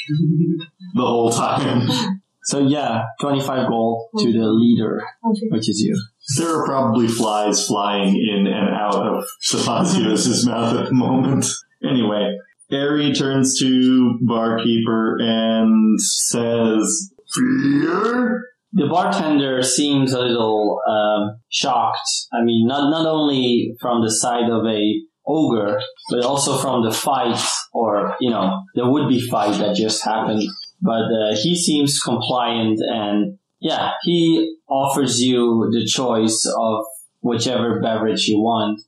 the 0.94 1.02
whole 1.02 1.30
time. 1.30 1.88
so 2.42 2.58
yeah, 2.58 3.04
25 3.20 3.68
gold 3.68 4.08
to 4.18 4.32
the 4.32 4.46
leader, 4.46 5.00
which 5.22 5.68
is 5.68 5.80
you. 5.80 5.96
there 6.38 6.56
are 6.56 6.66
probably 6.66 7.06
flies 7.06 7.64
flying 7.66 8.16
in 8.16 8.48
and 8.48 8.74
out 8.74 9.06
of 9.06 9.24
Sabazios' 9.48 10.44
mouth 10.44 10.76
at 10.76 10.86
the 10.86 10.92
moment. 10.92 11.46
Anyway, 11.88 12.36
Harry 12.70 13.12
turns 13.12 13.58
to 13.60 14.18
barkeeper 14.22 15.18
and 15.20 16.00
says, 16.00 17.12
Fear? 17.34 18.42
The 18.72 18.88
bartender 18.88 19.62
seems 19.62 20.12
a 20.12 20.20
little 20.20 20.80
um, 20.86 21.40
shocked. 21.48 22.08
I 22.32 22.42
mean, 22.42 22.66
not 22.66 22.90
not 22.90 23.06
only 23.06 23.74
from 23.80 24.02
the 24.02 24.10
side 24.10 24.50
of 24.50 24.66
a 24.66 25.00
ogre, 25.26 25.80
but 26.10 26.24
also 26.24 26.58
from 26.58 26.84
the 26.84 26.92
fight, 26.92 27.40
or 27.72 28.16
you 28.20 28.30
know, 28.30 28.62
the 28.74 28.88
would-be 28.88 29.20
fight 29.28 29.58
that 29.60 29.76
just 29.76 30.04
happened. 30.04 30.42
But 30.82 31.04
uh, 31.04 31.36
he 31.36 31.56
seems 31.56 32.00
compliant, 32.00 32.78
and 32.80 33.38
yeah, 33.60 33.92
he 34.02 34.56
offers 34.68 35.22
you 35.22 35.70
the 35.72 35.86
choice 35.86 36.46
of 36.58 36.84
whichever 37.20 37.80
beverage 37.80 38.26
you 38.26 38.40
want. 38.40 38.80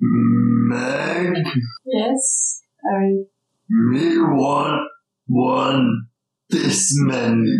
Meg? 0.00 1.36
Yes. 1.84 2.63
I 2.86 3.24
Me 3.68 4.18
want 4.18 4.88
one 5.26 6.06
this 6.50 6.90
many. 7.06 7.56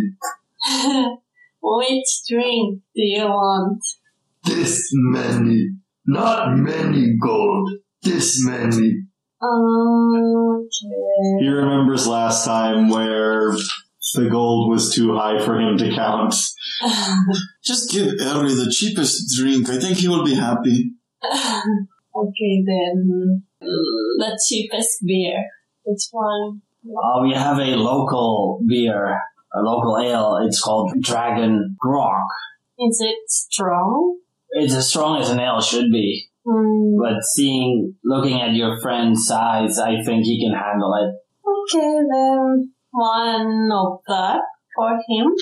Which 1.62 2.06
drink 2.28 2.82
do 2.94 3.02
you 3.02 3.24
want? 3.24 3.82
This 4.44 4.90
many. 4.92 5.70
Not 6.06 6.56
many 6.56 7.16
gold. 7.20 7.70
This 8.02 8.44
many. 8.44 9.06
Okay. 9.42 10.64
he 11.40 11.48
remembers 11.48 12.06
last 12.06 12.44
time 12.44 12.88
where 12.88 13.52
the 14.14 14.28
gold 14.30 14.70
was 14.70 14.94
too 14.94 15.16
high 15.16 15.44
for 15.44 15.58
him 15.58 15.76
to 15.78 15.94
count. 15.94 16.34
Just 17.64 17.90
give 17.90 18.18
Harry 18.20 18.54
the 18.54 18.72
cheapest 18.74 19.36
drink. 19.36 19.68
I 19.68 19.78
think 19.78 19.98
he 19.98 20.08
will 20.08 20.24
be 20.24 20.34
happy. 20.34 20.92
okay 22.14 22.64
then. 22.66 23.42
Mm, 23.62 24.18
The 24.18 24.40
cheapest 24.46 25.04
beer. 25.04 25.44
Which 25.84 26.08
one? 26.10 26.62
Uh, 26.86 27.22
we 27.22 27.32
have 27.34 27.58
a 27.58 27.76
local 27.76 28.60
beer, 28.66 29.18
a 29.54 29.60
local 29.60 29.98
ale. 29.98 30.40
It's 30.46 30.60
called 30.60 30.92
Dragon 31.00 31.76
Grog. 31.78 32.26
Is 32.78 33.00
it 33.00 33.16
strong? 33.28 34.18
It's 34.50 34.74
as 34.74 34.88
strong 34.88 35.20
as 35.20 35.30
an 35.30 35.40
ale 35.40 35.60
should 35.60 35.90
be. 35.90 36.28
Hmm. 36.46 36.98
But 37.00 37.22
seeing, 37.24 37.94
looking 38.04 38.40
at 38.40 38.52
your 38.54 38.80
friend's 38.80 39.26
size, 39.26 39.78
I 39.78 40.02
think 40.02 40.24
he 40.24 40.44
can 40.44 40.54
handle 40.56 40.92
it. 40.94 41.14
Okay, 41.48 42.00
then 42.10 42.72
one 42.90 43.70
of 43.72 44.00
that 44.06 44.40
for 44.76 44.90
him. 45.08 45.32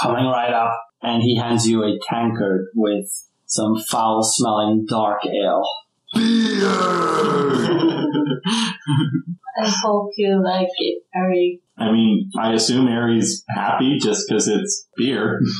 Coming 0.00 0.26
right 0.26 0.52
up, 0.52 0.72
and 1.02 1.22
he 1.22 1.36
hands 1.36 1.68
you 1.68 1.82
a 1.84 1.98
tankard 2.08 2.66
with 2.74 3.06
some 3.46 3.76
foul-smelling 3.90 4.86
dark 4.88 5.20
ale. 5.26 5.62
I 6.14 6.20
hope 9.68 10.10
you 10.16 10.42
like 10.42 10.68
it, 10.78 11.02
Eric. 11.14 11.60
I 11.76 11.92
mean, 11.92 12.30
I 12.38 12.52
assume 12.52 12.88
Aries 12.88 13.44
happy 13.48 13.98
just 14.00 14.26
because 14.28 14.48
it's 14.48 14.88
beer. 14.96 15.40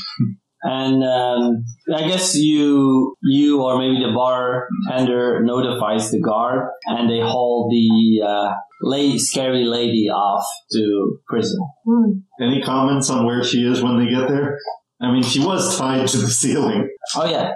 And 0.60 1.04
um, 1.04 1.64
I 1.94 2.08
guess 2.08 2.34
you, 2.34 3.14
you 3.22 3.62
or 3.62 3.78
maybe 3.78 4.00
the 4.00 4.12
bartender 4.12 5.40
notifies 5.44 6.10
the 6.10 6.20
guard, 6.20 6.68
and 6.86 7.08
they 7.08 7.20
haul 7.20 7.68
the 7.70 8.26
uh, 8.26 8.54
lady, 8.82 9.18
scary 9.18 9.64
lady 9.64 10.08
off 10.08 10.44
to 10.72 11.18
prison. 11.28 11.60
Hmm. 11.86 12.10
Any 12.42 12.60
comments 12.60 13.08
on 13.08 13.24
where 13.24 13.44
she 13.44 13.64
is 13.64 13.82
when 13.82 13.98
they 13.98 14.10
get 14.10 14.28
there? 14.28 14.58
I 15.00 15.12
mean, 15.12 15.22
she 15.22 15.38
was 15.38 15.78
tied 15.78 16.08
to 16.08 16.16
the 16.16 16.28
ceiling. 16.28 16.88
Oh 17.14 17.30
yeah, 17.30 17.52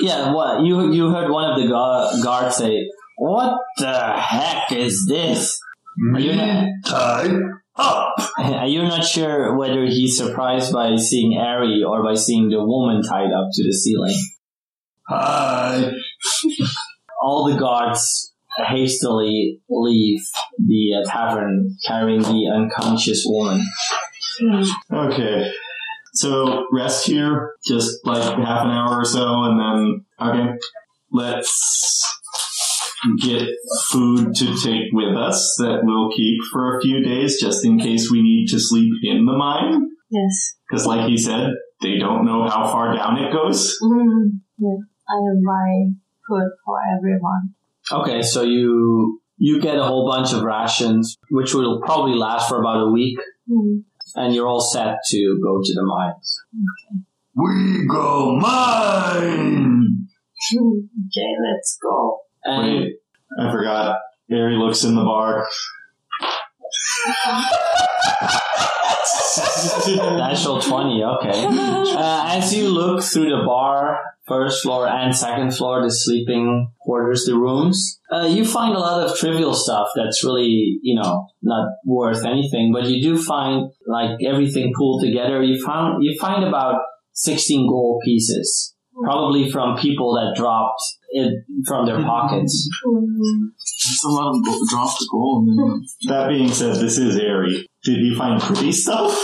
yeah. 0.00 0.32
What 0.32 0.64
you 0.64 0.92
you 0.92 1.10
heard 1.10 1.30
one 1.30 1.50
of 1.50 1.60
the 1.60 1.66
gu- 1.66 2.22
guards 2.22 2.56
say? 2.56 2.88
What 3.18 3.58
the 3.78 4.12
heck 4.12 4.72
is 4.72 5.06
this? 5.08 5.58
Are 6.14 6.20
you 6.20 6.36
not, 6.36 6.68
Tied 6.84 7.30
up. 7.76 8.14
are 8.38 8.66
you 8.66 8.82
not 8.82 9.04
sure 9.04 9.56
whether 9.56 9.86
he's 9.86 10.16
surprised 10.18 10.72
by 10.72 10.96
seeing 10.96 11.38
Ari 11.38 11.82
or 11.82 12.02
by 12.02 12.14
seeing 12.14 12.50
the 12.50 12.62
woman 12.64 13.02
tied 13.02 13.32
up 13.32 13.48
to 13.52 13.64
the 13.64 13.72
ceiling? 13.72 14.16
Hi. 15.08 15.92
All 17.22 17.50
the 17.50 17.58
guards 17.58 18.34
hastily 18.58 19.60
leave 19.68 20.20
the 20.58 21.02
uh, 21.02 21.10
tavern 21.10 21.76
carrying 21.86 22.22
the 22.22 22.50
unconscious 22.54 23.24
woman. 23.26 23.64
Okay. 24.92 25.50
So 26.16 26.66
rest 26.72 27.06
here, 27.06 27.52
just 27.66 28.04
like 28.04 28.22
half 28.22 28.64
an 28.64 28.70
hour 28.70 29.00
or 29.00 29.04
so, 29.04 29.44
and 29.44 29.60
then 29.60 30.04
okay, 30.20 30.58
let's 31.12 32.04
get 33.22 33.48
food 33.90 34.34
to 34.34 34.46
take 34.62 34.92
with 34.92 35.16
us 35.16 35.56
that 35.58 35.80
we'll 35.82 36.10
keep 36.10 36.38
for 36.50 36.78
a 36.78 36.80
few 36.80 37.02
days, 37.02 37.40
just 37.40 37.64
in 37.64 37.78
case 37.78 38.10
we 38.10 38.22
need 38.22 38.48
to 38.48 38.58
sleep 38.58 38.92
in 39.02 39.26
the 39.26 39.32
mine. 39.32 39.90
Yes. 40.10 40.56
Because, 40.68 40.86
like 40.86 41.08
he 41.08 41.16
said, 41.16 41.50
they 41.82 41.98
don't 41.98 42.24
know 42.24 42.48
how 42.48 42.66
far 42.66 42.94
down 42.94 43.18
it 43.18 43.32
goes. 43.32 43.76
Mm, 43.82 44.40
yeah. 44.58 44.76
I 45.08 45.14
will 45.16 45.42
buy 45.44 45.92
food 46.28 46.50
for 46.64 46.78
everyone. 46.96 47.54
Okay, 47.92 48.22
so 48.22 48.42
you 48.42 49.20
you 49.38 49.60
get 49.60 49.76
a 49.76 49.84
whole 49.84 50.08
bunch 50.08 50.32
of 50.32 50.42
rations, 50.42 51.16
which 51.30 51.54
will 51.54 51.82
probably 51.82 52.14
last 52.16 52.48
for 52.48 52.58
about 52.60 52.88
a 52.88 52.90
week, 52.90 53.18
Mm. 53.48 53.84
And 54.16 54.34
you're 54.34 54.48
all 54.48 54.60
set 54.60 54.96
to 55.10 55.38
go 55.42 55.60
to 55.62 55.74
the 55.74 55.84
mines. 55.84 56.40
We 57.34 57.86
go 57.86 58.36
mine. 58.36 60.08
okay, 60.54 61.34
let's 61.44 61.78
go. 61.82 62.18
And 62.44 62.80
Wait, 62.80 62.94
I 63.38 63.52
forgot. 63.52 63.98
Harry 64.30 64.56
looks 64.56 64.84
in 64.84 64.94
the 64.96 65.04
bar. 65.04 65.46
Natural 69.86 70.60
20, 70.60 71.04
okay. 71.04 71.46
Uh, 71.46 72.24
as 72.28 72.54
you 72.54 72.68
look 72.68 73.02
through 73.02 73.30
the 73.30 73.44
bar, 73.46 73.98
first 74.26 74.62
floor 74.62 74.88
and 74.88 75.14
second 75.14 75.54
floor, 75.54 75.82
the 75.82 75.90
sleeping 75.90 76.70
quarters, 76.80 77.24
the 77.24 77.34
rooms, 77.34 78.00
uh, 78.12 78.26
you 78.26 78.44
find 78.44 78.74
a 78.74 78.78
lot 78.78 79.06
of 79.06 79.16
trivial 79.16 79.54
stuff 79.54 79.88
that's 79.94 80.24
really, 80.24 80.78
you 80.82 81.00
know, 81.00 81.26
not 81.42 81.68
worth 81.84 82.24
anything, 82.24 82.72
but 82.72 82.84
you 82.86 83.02
do 83.02 83.22
find, 83.22 83.70
like, 83.86 84.18
everything 84.24 84.72
pulled 84.76 85.02
together. 85.02 85.42
You 85.42 85.64
found, 85.64 86.02
you 86.02 86.18
find 86.18 86.44
about 86.44 86.80
16 87.14 87.68
gold 87.68 88.02
pieces, 88.04 88.74
probably 89.04 89.50
from 89.50 89.76
people 89.76 90.14
that 90.14 90.36
dropped 90.36 90.80
it 91.10 91.44
from 91.66 91.86
their 91.86 92.02
pockets. 92.02 92.68
That's 92.84 94.04
a 94.04 94.08
lot 94.08 94.34
of 94.34 94.44
go- 94.44 94.60
dropped 94.68 95.02
gold. 95.10 95.46
Man. 95.46 95.82
That 96.08 96.28
being 96.28 96.48
said, 96.50 96.76
this 96.76 96.98
is 96.98 97.16
airy. 97.18 97.68
Did 97.84 97.98
he 97.98 98.14
find 98.16 98.40
pretty 98.40 98.72
stuff? 98.72 99.16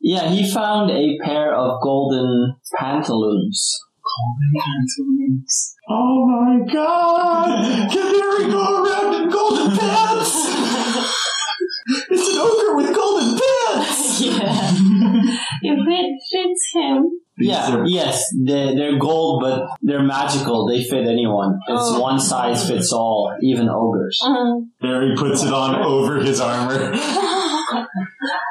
Yeah, 0.00 0.28
he 0.30 0.50
found 0.52 0.90
a 0.90 1.16
pair 1.22 1.54
of 1.54 1.80
golden 1.82 2.56
pantaloons. 2.76 3.78
golden 4.02 4.52
pantaloons. 4.64 5.74
Oh 5.88 6.26
my 6.26 6.72
god! 6.72 7.90
Can 7.92 8.14
Harry 8.14 8.50
go 8.50 8.82
around 8.82 9.14
in 9.22 9.28
golden 9.30 9.76
pants? 9.78 10.32
it's 12.10 12.28
an 12.28 12.38
ogre 12.38 12.76
with 12.76 12.94
golden 12.94 13.38
pants! 13.38 14.20
Yeah. 14.20 14.91
if 15.62 15.78
it 15.88 16.20
fits 16.32 16.70
him. 16.74 17.10
These 17.38 17.48
Yeah, 17.48 17.76
are- 17.76 17.86
yes, 17.86 18.24
they're, 18.44 18.74
they're 18.74 18.98
gold, 18.98 19.40
but 19.42 19.68
they're 19.80 20.02
magical. 20.02 20.66
They 20.66 20.84
fit 20.84 21.06
anyone. 21.06 21.58
It's 21.66 21.80
Oh. 21.82 22.00
one 22.00 22.20
size 22.20 22.68
fits 22.68 22.92
all, 22.92 23.32
even 23.42 23.68
ogres. 23.70 24.20
Mm. 24.22 24.66
Harry 24.82 25.14
puts 25.16 25.42
it 25.42 25.52
on 25.52 25.76
over 25.82 26.18
his 26.20 26.40
armor. 26.40 26.94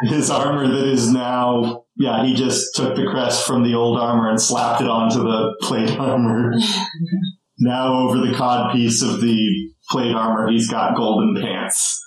His 0.03 0.31
armor 0.31 0.67
that 0.67 0.87
is 0.87 1.11
now, 1.13 1.83
yeah, 1.95 2.25
he 2.25 2.33
just 2.33 2.75
took 2.75 2.95
the 2.95 3.05
crest 3.05 3.45
from 3.45 3.63
the 3.63 3.75
old 3.75 3.99
armor 3.99 4.29
and 4.29 4.41
slapped 4.41 4.81
it 4.81 4.87
onto 4.89 5.19
the 5.19 5.55
plate 5.61 5.91
armor. 5.97 6.53
now 7.59 7.93
over 7.99 8.17
the 8.17 8.33
cod 8.35 8.73
piece 8.73 9.03
of 9.03 9.21
the 9.21 9.71
plate 9.89 10.13
armor, 10.15 10.49
he's 10.51 10.67
got 10.69 10.95
golden 10.95 11.39
pants. 11.41 11.99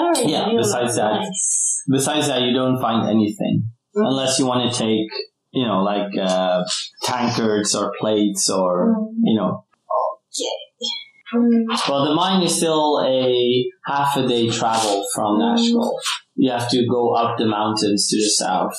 Oh, 0.00 0.12
Yeah, 0.24 0.48
besides 0.56 0.96
that. 0.96 1.12
nice. 1.20 1.84
Besides 1.90 2.28
that, 2.28 2.42
you 2.42 2.52
don't 2.54 2.80
find 2.80 3.08
anything. 3.08 3.64
Unless 3.94 4.38
you 4.38 4.46
want 4.46 4.70
to 4.72 4.78
take, 4.78 5.10
you 5.52 5.66
know, 5.66 5.82
like, 5.82 6.10
uh, 6.16 6.62
tankards 7.02 7.74
or 7.74 7.92
plates 7.98 8.48
or, 8.50 8.94
you 9.22 9.34
know. 9.36 9.64
Mm. 11.34 11.64
Well, 11.88 12.04
the 12.08 12.14
mine 12.14 12.42
is 12.42 12.56
still 12.56 13.00
a 13.04 13.64
half 13.86 14.16
a 14.16 14.26
day 14.26 14.48
travel 14.48 15.06
from 15.14 15.38
Nashkel. 15.40 15.90
You 16.36 16.50
have 16.52 16.70
to 16.70 16.86
go 16.88 17.12
up 17.14 17.36
the 17.38 17.46
mountains 17.46 18.08
to 18.08 18.16
the 18.16 18.28
south. 18.30 18.74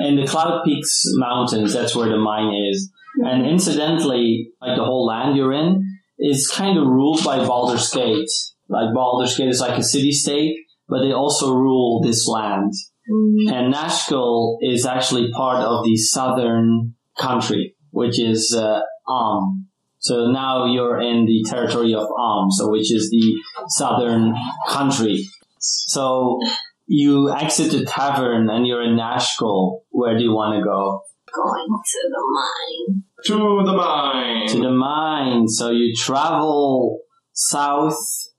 In 0.00 0.16
the 0.16 0.26
Cloud 0.26 0.62
Peaks 0.64 1.02
Mountains, 1.16 1.72
that's 1.74 1.94
where 1.94 2.08
the 2.08 2.16
mine 2.18 2.52
is. 2.70 2.90
And 3.24 3.46
incidentally, 3.46 4.48
like 4.60 4.76
the 4.76 4.84
whole 4.84 5.06
land 5.06 5.36
you're 5.36 5.52
in 5.52 5.84
is 6.18 6.48
kind 6.48 6.76
of 6.78 6.86
ruled 6.86 7.22
by 7.24 7.38
Baldur's 7.46 7.90
Gate. 7.90 8.28
Like 8.68 8.94
Baldur's 8.94 9.36
Gate 9.36 9.48
is 9.48 9.60
like 9.60 9.78
a 9.78 9.82
city 9.82 10.12
state, 10.12 10.56
but 10.88 11.02
they 11.02 11.12
also 11.12 11.54
rule 11.54 12.02
this 12.02 12.26
land. 12.26 12.72
Mm. 13.10 13.52
And 13.52 13.74
Nashkel 13.74 14.58
is 14.60 14.84
actually 14.84 15.30
part 15.32 15.62
of 15.62 15.84
the 15.84 15.96
southern 15.96 16.94
country, 17.18 17.76
which 17.90 18.18
is 18.18 18.54
uh, 18.56 18.80
Amn. 19.08 19.66
So 19.98 20.30
now 20.30 20.72
you're 20.72 21.00
in 21.00 21.26
the 21.26 21.44
territory 21.48 21.94
of 21.94 22.06
Amn, 22.08 22.50
so 22.50 22.70
which 22.70 22.92
is 22.92 23.10
the 23.10 23.34
southern 23.68 24.34
country. 24.68 25.24
So 25.58 26.40
you 26.86 27.32
exit 27.32 27.72
the 27.72 27.84
tavern 27.84 28.48
and 28.50 28.66
you're 28.66 28.82
in 28.82 28.96
Nashkel. 28.96 29.80
Where 29.90 30.16
do 30.16 30.22
you 30.22 30.32
want 30.32 30.58
to 30.58 30.64
go? 30.64 31.02
Going 31.34 31.66
to 31.84 31.98
the 32.10 32.22
mine. 32.32 33.02
To 33.24 33.62
the 33.64 33.72
mine! 33.72 34.48
To 34.48 34.60
the 34.60 34.70
mine. 34.70 35.48
So 35.48 35.70
you 35.70 35.94
travel 35.96 37.00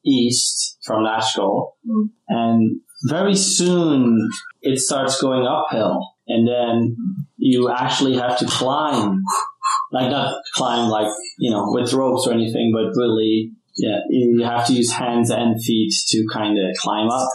southeast 0.07 0.77
from 0.83 1.03
Nashkel, 1.03 1.71
Mm. 1.85 2.09
and 2.27 2.81
very 3.07 3.35
soon 3.35 4.17
it 4.61 4.79
starts 4.79 5.21
going 5.21 5.45
uphill, 5.45 5.99
and 6.27 6.47
then 6.47 6.95
you 7.37 7.69
actually 7.69 8.15
have 8.17 8.37
to 8.39 8.45
climb, 8.45 9.21
like 9.91 10.09
not 10.09 10.41
climb 10.55 10.89
like 10.89 11.11
you 11.39 11.51
know 11.51 11.65
with 11.71 11.93
ropes 11.93 12.27
or 12.27 12.33
anything, 12.33 12.71
but 12.73 12.95
really, 12.99 13.51
yeah, 13.77 13.99
you 14.09 14.43
have 14.43 14.65
to 14.67 14.73
use 14.73 14.91
hands 14.91 15.29
and 15.29 15.61
feet 15.61 15.93
to 16.09 16.25
kind 16.31 16.57
of 16.57 16.75
climb 16.77 17.09
up. 17.09 17.29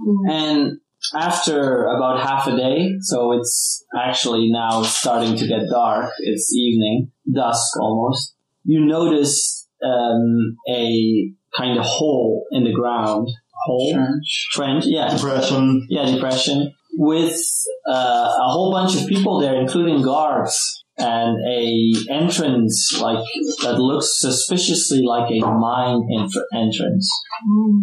Mm. 0.00 0.30
And 0.30 0.78
after 1.14 1.84
about 1.84 2.20
half 2.20 2.48
a 2.48 2.56
day, 2.56 2.96
so 3.00 3.32
it's 3.32 3.84
actually 3.96 4.50
now 4.50 4.82
starting 4.82 5.36
to 5.36 5.46
get 5.46 5.68
dark. 5.70 6.10
It's 6.18 6.52
evening, 6.52 7.12
dusk 7.32 7.78
almost. 7.80 8.34
You 8.64 8.84
notice 8.84 9.65
um, 9.84 10.56
a 10.68 11.30
kind 11.56 11.78
of 11.78 11.84
hole 11.84 12.46
in 12.52 12.64
the 12.64 12.72
ground. 12.72 13.28
Hole, 13.64 13.92
Trench. 13.94 14.48
trench, 14.52 14.84
yeah, 14.86 15.14
Depression. 15.14 15.86
yeah, 15.88 16.04
depression 16.12 16.72
with 16.98 17.40
uh, 17.88 17.92
a 18.40 18.48
whole 18.48 18.70
bunch 18.72 19.00
of 19.00 19.08
people 19.08 19.40
there, 19.40 19.54
including 19.60 20.02
guards, 20.02 20.84
and 20.98 21.36
a 21.48 21.92
entrance 22.10 22.98
like 23.00 23.24
that 23.62 23.78
looks 23.78 24.18
suspiciously 24.20 25.02
like 25.02 25.30
a 25.30 25.40
mine 25.40 26.02
entr- 26.12 26.44
entrance. 26.54 27.10
Mm. 27.48 27.80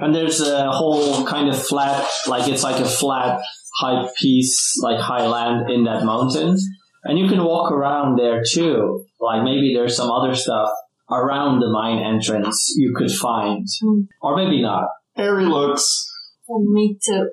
And 0.00 0.14
there's 0.14 0.40
a 0.40 0.70
whole 0.70 1.24
kind 1.24 1.48
of 1.48 1.66
flat, 1.66 2.06
like 2.26 2.48
it's 2.48 2.64
like 2.64 2.80
a 2.80 2.88
flat, 2.88 3.40
high 3.78 4.08
piece, 4.20 4.74
like 4.82 4.98
high 4.98 5.26
land 5.26 5.70
in 5.70 5.84
that 5.84 6.04
mountain. 6.04 6.56
And 7.04 7.18
you 7.18 7.28
can 7.28 7.44
walk 7.44 7.70
around 7.70 8.18
there 8.18 8.42
too. 8.42 9.04
Like 9.20 9.42
maybe 9.42 9.72
there's 9.74 9.96
some 9.96 10.10
other 10.10 10.34
stuff 10.34 10.68
around 11.10 11.60
the 11.60 11.70
mine 11.70 12.02
entrance 12.02 12.74
you 12.76 12.94
could 12.96 13.10
find. 13.10 13.66
Hmm. 13.82 14.02
Or 14.22 14.36
maybe 14.36 14.62
not. 14.62 14.88
Harry 15.16 15.44
looks. 15.44 16.10
And 16.48 16.72
me 16.72 16.98
too. 17.04 17.30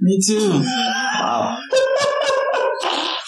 Me 0.00 0.18
too. 0.26 0.64
Wow. 0.64 1.58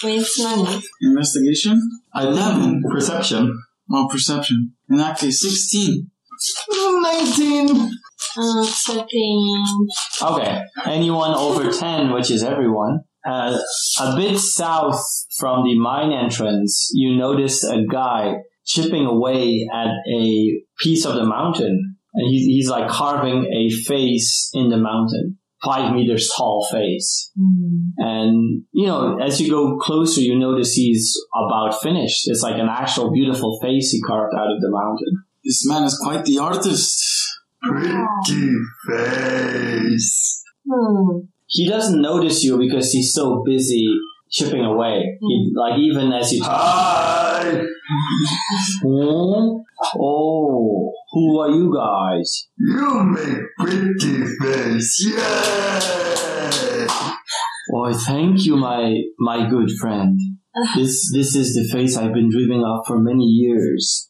Waste 0.03 0.43
money. 0.43 0.81
Investigation? 1.01 1.81
11. 2.15 2.83
Perception. 2.91 3.63
Well, 3.87 4.09
perception. 4.09 4.73
In 4.89 4.97
that 4.97 5.17
case, 5.17 5.41
16. 5.41 6.11
19. 6.69 7.91
Uh, 8.37 8.65
13. 8.65 9.65
Okay. 10.21 10.61
Anyone 10.85 11.33
over 11.33 11.71
10, 11.71 12.11
which 12.11 12.29
is 12.29 12.43
everyone. 12.43 13.01
Uh, 13.27 13.57
a 14.01 14.15
bit 14.15 14.37
south 14.37 15.01
from 15.37 15.63
the 15.65 15.77
mine 15.77 16.11
entrance, 16.11 16.91
you 16.93 17.15
notice 17.17 17.63
a 17.63 17.83
guy 17.89 18.35
chipping 18.65 19.05
away 19.05 19.67
at 19.73 19.87
a 20.11 20.61
piece 20.79 21.05
of 21.05 21.15
the 21.15 21.25
mountain. 21.25 21.95
And 22.13 22.27
he's, 22.29 22.45
he's 22.45 22.69
like 22.69 22.89
carving 22.89 23.45
a 23.45 23.69
face 23.69 24.49
in 24.53 24.69
the 24.69 24.77
mountain. 24.77 25.37
Five 25.63 25.93
meters 25.93 26.31
tall 26.35 26.67
face. 26.71 27.31
Mm. 27.39 27.91
And, 27.97 28.63
you 28.71 28.85
know, 28.85 29.17
as 29.19 29.41
you 29.41 29.49
go 29.49 29.77
closer, 29.77 30.21
you 30.21 30.37
notice 30.37 30.73
he's 30.73 31.17
about 31.33 31.81
finished. 31.81 32.27
It's 32.27 32.41
like 32.41 32.59
an 32.59 32.69
actual 32.69 33.11
beautiful 33.11 33.59
face 33.61 33.89
he 33.91 34.01
carved 34.01 34.35
out 34.35 34.51
of 34.51 34.61
the 34.61 34.69
mountain. 34.69 35.23
This 35.43 35.67
man 35.67 35.83
is 35.83 35.97
quite 36.01 36.25
the 36.25 36.37
artist. 36.37 37.03
Pretty 37.61 37.91
face. 38.87 40.43
Hmm. 40.69 41.19
He 41.47 41.67
doesn't 41.69 42.01
notice 42.01 42.43
you 42.43 42.57
because 42.57 42.91
he's 42.91 43.13
so 43.13 43.43
busy 43.45 43.87
chipping 44.29 44.65
away. 44.65 45.17
He, 45.21 45.53
like 45.55 45.79
even 45.79 46.11
as 46.11 46.33
you 46.33 46.43
Hi. 46.43 47.65
Hmm? 48.81 49.61
Oh, 49.99 50.93
who 51.11 51.39
are 51.39 51.49
you 51.49 51.73
guys? 51.73 52.47
You 52.57 53.03
make 53.03 53.43
pretty 53.59 54.25
face. 54.41 55.05
Yay. 55.07 56.87
Why, 57.69 57.93
thank 57.93 58.45
you, 58.45 58.55
my 58.57 59.01
my 59.19 59.49
good 59.49 59.71
friend. 59.79 60.19
This 60.75 61.11
this 61.13 61.35
is 61.35 61.53
the 61.53 61.67
face 61.71 61.97
I've 61.97 62.13
been 62.13 62.29
dreaming 62.29 62.63
of 62.63 62.85
for 62.87 62.97
many 62.99 63.25
years. 63.25 64.09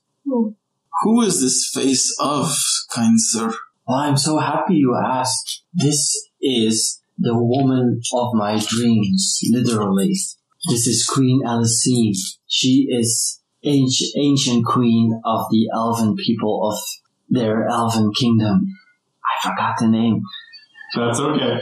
Who 1.02 1.22
is 1.22 1.42
this 1.42 1.70
face 1.74 2.16
of, 2.20 2.56
kind 2.94 3.16
sir? 3.18 3.52
Well, 3.88 3.98
I'm 3.98 4.18
so 4.18 4.38
happy 4.38 4.76
you 4.76 4.96
asked. 4.96 5.64
This 5.74 6.30
is 6.42 7.02
the 7.18 7.38
woman 7.38 8.02
of 8.14 8.34
my 8.34 8.60
dreams, 8.60 9.40
literally. 9.50 10.14
This 10.68 10.88
is 10.88 11.08
Queen 11.08 11.44
Alicine. 11.46 12.16
She 12.48 12.88
is 12.90 13.42
ancient, 13.64 14.12
ancient 14.18 14.66
queen 14.66 15.22
of 15.24 15.46
the 15.52 15.70
elven 15.74 16.16
people 16.16 16.72
of 16.72 16.80
their 17.30 17.68
elven 17.68 18.12
kingdom. 18.14 18.68
I 19.24 19.50
forgot 19.50 19.76
the 19.80 19.88
name. 19.88 20.22
That's 20.96 21.20
okay. 21.20 21.62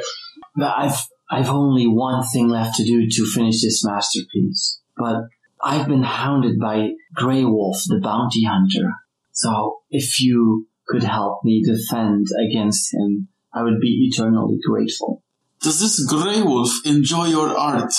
But 0.55 0.73
I've 0.77 1.07
I've 1.29 1.49
only 1.49 1.87
one 1.87 2.23
thing 2.27 2.49
left 2.49 2.75
to 2.75 2.83
do 2.83 3.07
to 3.09 3.25
finish 3.25 3.61
this 3.61 3.83
masterpiece. 3.83 4.79
But 4.97 5.23
I've 5.63 5.87
been 5.87 6.03
hounded 6.03 6.59
by 6.59 6.91
Grey 7.15 7.43
Wolf, 7.43 7.81
the 7.87 7.99
bounty 7.99 8.43
hunter. 8.43 8.91
So 9.31 9.79
if 9.89 10.21
you 10.21 10.67
could 10.87 11.03
help 11.03 11.39
me 11.43 11.63
defend 11.63 12.27
against 12.47 12.93
him, 12.93 13.29
I 13.53 13.63
would 13.63 13.79
be 13.79 14.09
eternally 14.11 14.59
grateful. 14.65 15.22
Does 15.63 15.80
this 15.80 16.06
Grey 16.06 16.41
Wolf 16.41 16.71
enjoy 16.84 17.28
your 17.28 17.58
art? 17.58 17.93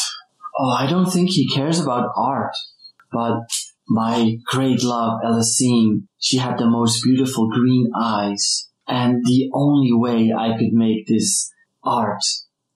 Oh, 0.59 0.69
I 0.69 0.87
don't 0.87 1.11
think 1.11 1.31
he 1.31 1.49
cares 1.49 1.81
about 1.81 2.13
art, 2.15 2.55
but 3.11 3.49
my 3.89 4.37
great 4.45 4.85
love, 4.85 5.21
Elisine, 5.25 6.07
she 6.19 6.37
had 6.37 6.59
the 6.59 6.69
most 6.69 7.03
beautiful 7.03 7.49
green 7.49 7.91
eyes, 7.99 8.69
and 8.87 9.25
the 9.25 9.49
only 9.55 9.95
way 9.95 10.31
I 10.31 10.59
could 10.59 10.75
make 10.75 11.07
this 11.07 11.51
art 11.83 12.23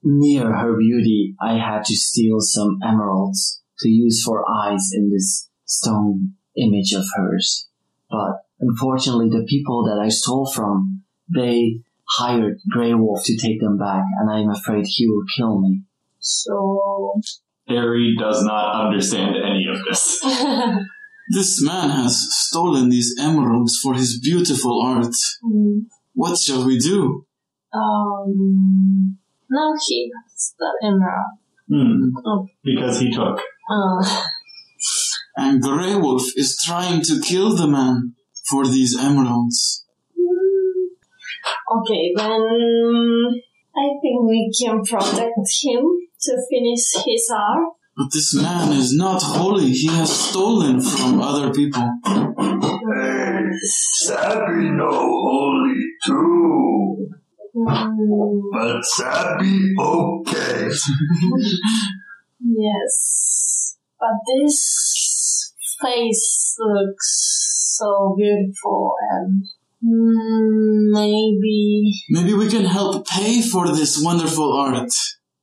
near 0.02 0.54
her 0.54 0.78
beauty, 0.78 1.34
I 1.38 1.58
had 1.58 1.84
to 1.84 1.94
steal 1.94 2.40
some 2.40 2.78
emeralds 2.82 3.60
to 3.80 3.90
use 3.90 4.22
for 4.24 4.42
eyes 4.50 4.88
in 4.94 5.10
this 5.10 5.50
stone 5.66 6.32
image 6.56 6.94
of 6.94 7.04
hers. 7.14 7.68
But 8.10 8.42
unfortunately, 8.58 9.28
the 9.28 9.44
people 9.46 9.84
that 9.84 10.00
I 10.02 10.08
stole 10.08 10.50
from, 10.50 11.02
they 11.28 11.82
hired 12.10 12.58
Grey 12.70 12.94
Wolf 12.94 13.20
to 13.24 13.36
take 13.36 13.60
them 13.60 13.76
back, 13.78 14.02
and 14.18 14.30
I'm 14.30 14.50
afraid 14.50 14.84
he 14.88 15.08
will 15.08 15.24
kill 15.36 15.60
me. 15.60 15.82
So, 16.18 17.20
Harry 17.68 18.16
does 18.18 18.42
not 18.44 18.86
understand 18.86 19.36
any 19.36 19.66
of 19.72 19.78
this. 19.88 20.20
This 21.30 21.62
man 21.62 21.90
has 21.90 22.26
stolen 22.30 22.88
these 22.88 23.14
emeralds 23.20 23.78
for 23.82 23.92
his 23.92 24.18
beautiful 24.18 24.80
art. 24.82 25.12
Hmm. 25.44 25.80
What 26.14 26.38
shall 26.38 26.64
we 26.66 26.78
do? 26.78 27.26
um, 27.74 29.18
now 29.50 29.74
he 29.86 30.10
has 30.24 30.54
the 30.58 30.70
emerald. 30.82 31.38
Hmm. 31.70 32.08
Because 32.64 32.98
he 33.00 33.10
took. 33.12 33.38
Uh, 33.70 34.22
And 35.36 35.60
Grey 35.60 35.94
Wolf 35.94 36.24
is 36.34 36.58
trying 36.64 37.02
to 37.02 37.20
kill 37.20 37.54
the 37.54 37.68
man 37.68 38.14
for 38.48 38.66
these 38.66 38.96
emeralds. 38.98 39.84
Okay, 41.76 42.12
then 42.14 42.40
I 43.76 43.86
think 44.00 44.22
we 44.28 44.52
can 44.60 44.82
protect 44.82 45.48
him 45.62 45.82
to 46.22 46.32
finish 46.50 46.84
his 47.06 47.30
art. 47.34 47.74
But 47.96 48.12
this 48.12 48.34
man 48.34 48.72
is 48.72 48.94
not 48.94 49.20
holy. 49.22 49.70
He 49.70 49.88
has 49.88 50.10
stolen 50.10 50.80
from 50.80 51.20
other 51.20 51.52
people. 51.52 51.82
Hey, 52.06 53.44
Sappy 53.60 54.70
no 54.70 54.88
holy 54.88 55.84
too. 56.04 57.08
Hmm, 57.56 58.40
But 58.52 58.84
Sappy 58.84 59.74
okay. 59.78 60.68
yes, 62.40 63.76
but 63.98 64.16
this 64.26 65.54
face 65.82 66.54
looks 66.58 67.74
so 67.76 68.14
beautiful 68.16 68.94
and 69.10 69.44
maybe 69.80 71.92
Maybe 72.10 72.34
we 72.34 72.48
can 72.48 72.64
help 72.64 73.06
pay 73.06 73.42
for 73.42 73.68
this 73.68 74.00
wonderful 74.02 74.52
art. 74.52 74.90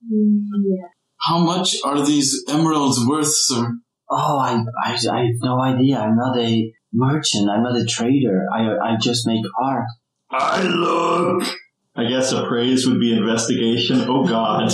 hmm, 0.07 0.37
yeah. 0.67 0.87
How 1.21 1.39
much 1.39 1.77
are 1.83 2.05
these 2.05 2.43
emeralds 2.47 2.99
worth, 3.07 3.33
sir? 3.33 3.73
Oh, 4.09 4.37
I, 4.37 4.63
I, 4.83 4.91
I 5.11 5.19
have 5.25 5.35
no 5.41 5.59
idea. 5.61 5.97
I'm 5.97 6.15
not 6.15 6.37
a 6.37 6.71
merchant. 6.93 7.49
I'm 7.49 7.63
not 7.63 7.75
a 7.75 7.85
trader. 7.85 8.45
I, 8.53 8.61
I 8.77 8.97
just 9.01 9.25
make 9.25 9.43
art. 9.61 9.85
I 10.31 10.63
look. 10.63 11.43
I 11.95 12.07
guess 12.09 12.31
appraise 12.31 12.85
would 12.87 12.99
be 12.99 13.15
investigation. 13.15 14.01
Oh 14.07 14.27
god. 14.27 14.71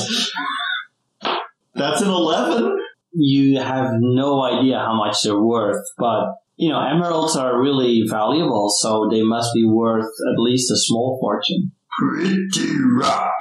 That's 1.76 2.02
an 2.02 2.10
11? 2.10 2.78
You 3.13 3.60
have 3.60 3.91
no 4.00 4.41
idea 4.41 4.80
how 4.80 4.95
much 4.95 5.17
they're 5.24 5.39
worth, 5.39 5.86
but 5.97 6.34
you 6.62 6.69
know, 6.69 6.80
emeralds 6.80 7.36
are 7.36 7.60
really 7.60 8.04
valuable, 8.08 8.69
so 8.69 9.10
they 9.10 9.24
must 9.24 9.50
be 9.56 9.65
worth 9.65 10.06
at 10.06 10.38
least 10.38 10.69
a 10.69 10.78
small 10.78 11.17
fortune. 11.19 11.71
Pretty 12.00 12.78
rock. 13.00 13.34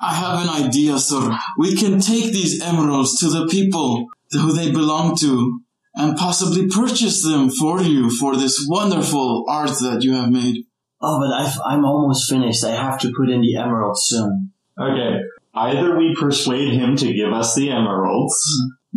I 0.00 0.12
have 0.14 0.42
an 0.42 0.66
idea, 0.66 0.98
sir. 0.98 1.38
We 1.56 1.76
can 1.76 2.00
take 2.00 2.32
these 2.32 2.60
emeralds 2.60 3.20
to 3.20 3.28
the 3.28 3.46
people 3.46 4.08
who 4.32 4.52
they 4.52 4.72
belong 4.72 5.16
to 5.18 5.60
and 5.94 6.16
possibly 6.16 6.66
purchase 6.66 7.22
them 7.22 7.48
for 7.48 7.80
you 7.80 8.10
for 8.10 8.34
this 8.34 8.66
wonderful 8.68 9.44
art 9.48 9.78
that 9.80 10.02
you 10.02 10.14
have 10.14 10.30
made. 10.30 10.66
Oh, 11.00 11.20
but 11.20 11.32
I've, 11.32 11.56
I'm 11.64 11.84
almost 11.84 12.28
finished. 12.28 12.64
I 12.64 12.72
have 12.72 12.98
to 13.02 13.12
put 13.16 13.30
in 13.30 13.40
the 13.40 13.56
emeralds 13.56 14.00
soon. 14.06 14.50
Okay. 14.76 15.20
Either 15.54 15.96
we 15.96 16.16
persuade 16.18 16.72
him 16.72 16.96
to 16.96 17.14
give 17.14 17.32
us 17.32 17.54
the 17.54 17.70
emeralds, 17.70 18.36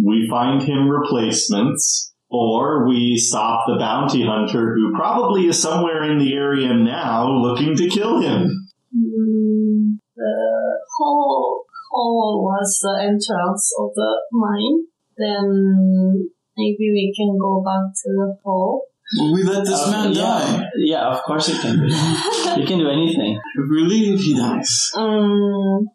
we 0.03 0.27
find 0.27 0.63
him 0.63 0.89
replacements, 0.89 2.15
or 2.29 2.87
we 2.87 3.15
stop 3.17 3.63
the 3.67 3.77
bounty 3.79 4.25
hunter 4.25 4.75
who 4.75 4.93
probably 4.95 5.47
is 5.47 5.61
somewhere 5.61 6.03
in 6.03 6.17
the 6.19 6.33
area 6.33 6.73
now 6.73 7.29
looking 7.29 7.75
to 7.77 7.87
kill 7.89 8.19
him. 8.21 8.67
Hmm, 8.93 9.95
the 10.15 10.79
hole 10.97 11.63
hole 11.91 12.43
was 12.43 12.79
the 12.81 12.99
entrance 13.01 13.71
of 13.79 13.91
the 13.95 14.21
mine. 14.31 14.83
Then 15.17 16.29
maybe 16.57 16.91
we 16.91 17.13
can 17.15 17.37
go 17.39 17.63
back 17.63 17.93
to 18.03 18.09
the 18.11 18.37
hole. 18.43 18.83
Will 19.17 19.33
we 19.33 19.43
let 19.43 19.63
this 19.65 19.81
Uh, 19.87 19.91
man 19.91 20.13
yeah, 20.13 20.21
die? 20.21 20.63
Yeah, 20.75 21.07
of 21.07 21.23
course 21.23 21.47
it 21.47 21.61
can 21.61 21.79
be. 21.79 21.87
you 21.87 22.67
can 22.67 22.77
do 22.79 22.89
anything. 22.89 23.39
Really, 23.55 23.55
If 23.55 23.69
we 23.69 23.81
leave, 23.83 24.19
he 24.19 24.35
dies. 24.35 24.91
Um, 24.95 25.87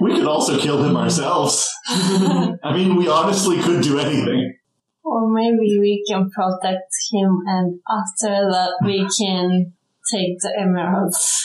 We 0.00 0.14
could 0.14 0.26
also 0.26 0.58
kill 0.58 0.82
him 0.82 0.96
ourselves. 0.96 1.68
I 1.88 2.72
mean, 2.74 2.96
we 2.96 3.06
honestly 3.06 3.58
could 3.60 3.82
do 3.82 3.98
anything. 3.98 4.56
Or 5.04 5.30
maybe 5.30 5.78
we 5.78 6.04
can 6.08 6.30
protect 6.30 6.92
him, 7.12 7.42
and 7.46 7.80
after 7.88 8.50
that 8.50 8.72
we 8.84 9.06
can 9.18 9.72
take 10.12 10.38
the 10.40 10.52
emeralds. 10.58 11.44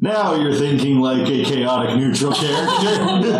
Now 0.00 0.34
you're 0.34 0.54
thinking 0.54 0.98
like 0.98 1.28
a 1.28 1.44
chaotic 1.44 1.96
neutral 1.96 2.32
character. 2.32 3.30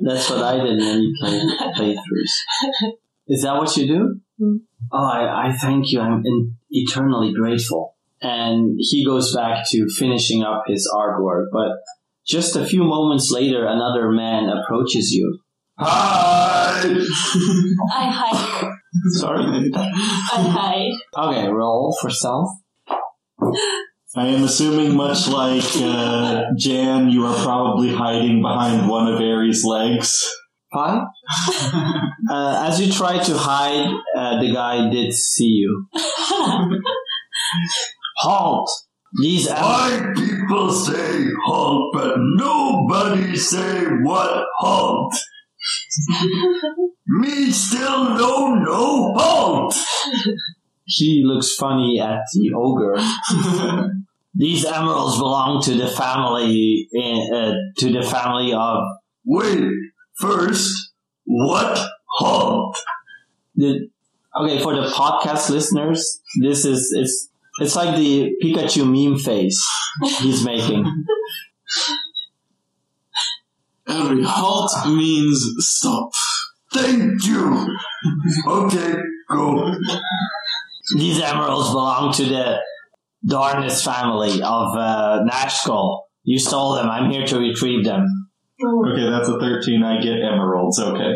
That's 0.00 0.30
what 0.30 0.42
I 0.42 0.56
did 0.58 0.78
in 0.78 0.78
many 0.78 1.12
play, 1.20 1.40
playthroughs. 1.76 2.94
Is 3.28 3.42
that 3.42 3.56
what 3.56 3.76
you 3.76 3.86
do? 3.86 4.20
Mm. 4.40 4.60
Oh, 4.92 5.04
I, 5.04 5.48
I 5.48 5.52
thank 5.52 5.90
you. 5.90 6.00
I'm 6.00 6.22
in, 6.24 6.56
eternally 6.70 7.32
grateful. 7.32 7.96
And 8.20 8.76
he 8.78 9.04
goes 9.04 9.34
back 9.34 9.64
to 9.70 9.88
finishing 9.88 10.42
up 10.42 10.64
his 10.66 10.88
artwork. 10.94 11.46
But 11.52 11.78
just 12.26 12.56
a 12.56 12.64
few 12.64 12.84
moments 12.84 13.30
later, 13.32 13.66
another 13.66 14.10
man 14.10 14.48
approaches 14.48 15.10
you. 15.10 15.40
Hi! 15.78 16.82
I 16.84 18.04
hide. 18.10 18.72
Sorry. 19.12 19.70
I 19.74 20.40
hide. 20.48 20.92
Okay, 21.16 21.48
roll 21.48 21.96
for 22.00 22.10
stealth. 22.10 22.50
I 24.14 24.26
am 24.26 24.44
assuming, 24.44 24.94
much 24.94 25.26
like 25.28 25.64
uh, 25.76 26.44
Jan, 26.58 27.08
you 27.08 27.24
are 27.24 27.42
probably 27.42 27.94
hiding 27.94 28.42
behind 28.42 28.88
one 28.88 29.12
of 29.12 29.20
Aries' 29.20 29.64
legs. 29.64 30.30
Five. 30.72 31.02
uh, 32.30 32.64
as 32.66 32.80
you 32.80 32.92
try 32.92 33.18
to 33.22 33.36
hide, 33.36 33.90
uh, 34.16 34.40
the 34.40 34.52
guy 34.52 34.88
did 34.90 35.12
see 35.14 35.44
you. 35.64 35.86
Halt! 38.18 38.70
These 39.20 39.48
am- 39.48 39.62
Why 39.62 40.12
people 40.14 40.70
say 40.72 41.26
halt, 41.44 41.92
but 41.92 42.14
nobody 42.18 43.36
say 43.36 43.84
what 44.02 44.46
halt? 44.58 45.14
Me 47.06 47.50
still 47.50 48.14
no 48.14 48.54
no 48.54 49.14
halt! 49.14 49.74
he 50.84 51.22
looks 51.24 51.54
funny 51.54 52.00
at 52.00 52.20
the 52.32 52.52
ogre. 52.56 52.96
These 54.34 54.64
emeralds 54.64 55.18
belong 55.18 55.62
to 55.64 55.74
the 55.74 55.88
family, 55.88 56.88
uh, 56.96 57.52
to 57.78 57.92
the 57.92 58.02
family 58.02 58.54
of 58.54 58.82
Wait, 59.24 59.62
first, 60.14 60.92
what 61.24 61.78
halt? 62.18 62.76
the. 63.54 63.88
Okay, 64.34 64.62
for 64.62 64.74
the 64.74 64.86
podcast 64.86 65.50
listeners, 65.50 66.22
this 66.40 66.64
is 66.64 66.90
it's 66.96 67.28
it's 67.60 67.76
like 67.76 67.96
the 67.96 68.32
Pikachu 68.42 68.86
meme 68.86 69.18
face 69.18 69.62
he's 70.20 70.42
making. 70.42 70.84
Every 73.92 74.22
halt 74.22 74.70
means 74.86 75.44
stop. 75.58 76.10
Thank 76.72 77.26
you! 77.26 77.76
Okay, 78.46 78.94
go. 79.28 79.74
These 80.96 81.20
emeralds 81.20 81.68
belong 81.70 82.12
to 82.14 82.24
the 82.24 82.58
Darnus 83.26 83.84
family 83.84 84.42
of 84.42 84.76
uh, 84.76 85.20
Nashkel. 85.30 86.00
You 86.24 86.38
stole 86.38 86.74
them. 86.74 86.88
I'm 86.88 87.10
here 87.10 87.26
to 87.26 87.38
retrieve 87.38 87.84
them. 87.84 88.06
Okay, 88.86 89.10
that's 89.10 89.28
a 89.28 89.38
13. 89.38 89.82
I 89.82 90.00
get 90.00 90.20
emeralds. 90.22 90.78
Okay. 90.78 91.12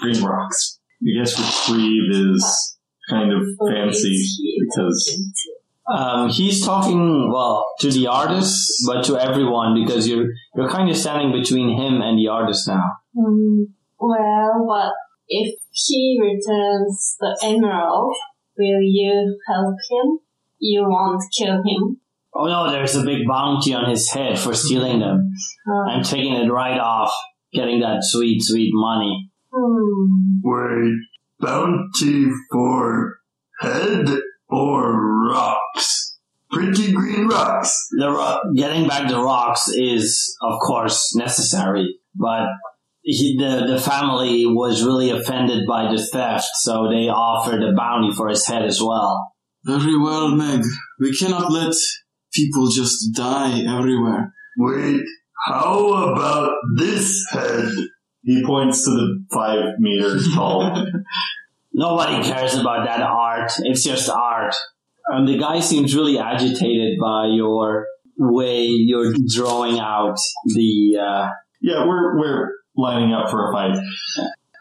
Green 0.00 0.22
rocks. 0.22 0.80
I 1.02 1.20
guess 1.20 1.38
retrieve 1.68 2.10
is 2.10 2.78
kind 3.10 3.32
of 3.32 3.42
fancy 3.68 4.24
because 4.60 5.36
Um, 5.86 6.30
he's 6.30 6.64
talking 6.64 7.30
well 7.30 7.66
to 7.80 7.90
the 7.90 8.06
artist, 8.06 8.84
but 8.86 9.04
to 9.04 9.18
everyone 9.18 9.74
because 9.84 10.08
you're 10.08 10.28
you're 10.54 10.70
kind 10.70 10.90
of 10.90 10.96
standing 10.96 11.30
between 11.32 11.76
him 11.76 12.00
and 12.00 12.18
the 12.18 12.28
artist 12.28 12.66
now. 12.66 12.84
Hmm. 13.14 13.64
well, 13.98 14.66
but 14.66 14.92
if 15.28 15.54
he 15.72 16.18
returns 16.20 17.16
the 17.20 17.38
emerald, 17.44 18.14
will 18.56 18.80
you 18.80 19.38
help 19.46 19.76
him? 19.90 20.18
You 20.58 20.84
won't 20.88 21.22
kill 21.36 21.56
him. 21.56 22.00
Oh 22.34 22.46
no, 22.46 22.70
there's 22.70 22.96
a 22.96 23.04
big 23.04 23.28
bounty 23.28 23.74
on 23.74 23.88
his 23.88 24.10
head 24.10 24.38
for 24.38 24.54
stealing 24.54 25.00
them. 25.00 25.30
Uh, 25.68 25.90
I'm 25.90 26.02
taking 26.02 26.32
it 26.32 26.50
right 26.50 26.78
off, 26.78 27.12
getting 27.52 27.80
that 27.80 27.98
sweet, 28.00 28.42
sweet 28.42 28.70
money. 28.72 29.30
hmm. 29.54 30.40
Wait, 30.42 30.94
bounty 31.40 32.30
for 32.50 33.18
head 33.60 34.08
or 34.54 35.30
rocks? 35.30 36.18
Pretty 36.50 36.92
green 36.92 37.26
rocks. 37.26 37.88
The 37.98 38.10
ro- 38.10 38.52
getting 38.54 38.86
back 38.86 39.08
the 39.08 39.18
rocks 39.18 39.68
is, 39.68 40.36
of 40.40 40.58
course, 40.60 41.14
necessary, 41.16 41.98
but 42.14 42.46
he, 43.02 43.36
the 43.38 43.66
the 43.66 43.80
family 43.80 44.46
was 44.46 44.84
really 44.84 45.10
offended 45.10 45.66
by 45.66 45.92
the 45.92 46.02
theft, 46.02 46.46
so 46.60 46.88
they 46.88 47.08
offered 47.08 47.62
a 47.62 47.74
bounty 47.74 48.12
for 48.12 48.28
his 48.28 48.46
head 48.46 48.62
as 48.64 48.80
well. 48.80 49.32
Very 49.64 49.98
well, 49.98 50.28
Meg. 50.28 50.62
We 51.00 51.16
cannot 51.16 51.50
let 51.50 51.74
people 52.32 52.70
just 52.70 53.14
die 53.14 53.64
everywhere. 53.66 54.32
Wait, 54.58 55.00
how 55.46 56.12
about 56.12 56.52
this 56.76 57.26
head? 57.32 57.68
he 58.24 58.42
points 58.44 58.84
to 58.84 58.90
the 58.90 59.24
five 59.32 59.78
meters 59.78 60.28
tall. 60.34 60.62
Nobody 61.74 62.22
cares 62.22 62.54
about 62.54 62.86
that 62.86 63.00
art. 63.02 63.50
It's 63.64 63.82
just 63.82 64.08
art. 64.08 64.54
And 65.08 65.26
the 65.28 65.36
guy 65.36 65.60
seems 65.60 65.94
really 65.94 66.18
agitated 66.18 66.98
by 67.00 67.26
your 67.26 67.86
way 68.16 68.64
you're 68.66 69.12
drawing 69.34 69.80
out 69.80 70.16
the. 70.46 70.96
Uh, 71.00 71.28
yeah, 71.60 71.86
we're 71.86 72.18
we're 72.18 72.50
lining 72.76 73.12
up 73.12 73.28
for 73.30 73.50
a 73.50 73.52
fight. 73.52 73.76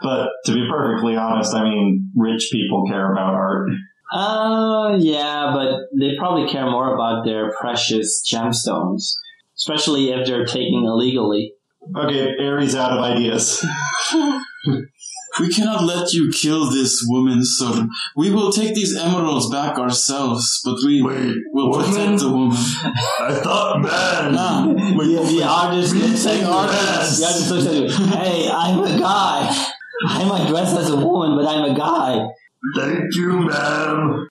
But 0.01 0.29
to 0.45 0.53
be 0.53 0.67
perfectly 0.69 1.15
honest, 1.15 1.53
I 1.53 1.63
mean, 1.63 2.11
rich 2.15 2.49
people 2.51 2.85
care 2.87 3.13
about 3.13 3.35
art. 3.35 3.69
uh, 4.11 4.97
yeah, 4.99 5.51
but 5.53 5.81
they 5.97 6.17
probably 6.17 6.51
care 6.51 6.69
more 6.69 6.93
about 6.93 7.25
their 7.25 7.53
precious 7.53 8.21
gemstones, 8.29 9.13
especially 9.55 10.11
if 10.11 10.25
they're 10.27 10.45
taken 10.45 10.83
illegally. 10.85 11.53
Okay, 11.95 12.33
Aries 12.39 12.75
out 12.75 12.91
of 12.91 12.99
ideas. 12.99 13.65
We 15.39 15.49
cannot 15.49 15.83
let 15.83 16.13
you 16.13 16.29
kill 16.31 16.69
this 16.69 17.03
woman, 17.07 17.39
sir. 17.43 17.87
We 18.15 18.29
will 18.29 18.51
take 18.51 18.75
these 18.75 18.95
emeralds 18.95 19.49
back 19.49 19.79
ourselves, 19.79 20.61
but 20.63 20.75
we 20.85 21.01
Wait, 21.01 21.35
will 21.53 21.71
woman? 21.71 21.89
protect 21.89 22.19
the 22.19 22.29
woman. 22.29 22.57
I 22.57 23.39
thought 23.43 23.81
man. 23.81 24.33
Nah, 24.33 24.65
The, 24.67 25.37
the 25.37 25.43
artist 25.43 25.95
looks 25.95 26.25
at 26.25 26.39
Say 26.39 26.43
artist. 26.43 27.19
The 27.19 27.25
artist 27.25 27.51
looks 27.51 27.65
at. 27.67 28.17
Hey, 28.19 28.49
I'm 28.49 28.79
a 28.83 28.99
guy. 28.99 29.69
I 30.07 30.23
might 30.25 30.47
dress 30.47 30.75
as 30.77 30.89
a 30.89 30.97
woman, 30.97 31.35
but 31.37 31.47
I'm 31.47 31.71
a 31.71 31.75
guy. 31.75 32.27
Thank 32.75 33.15
you, 33.15 33.39
ma'am. 33.47 34.27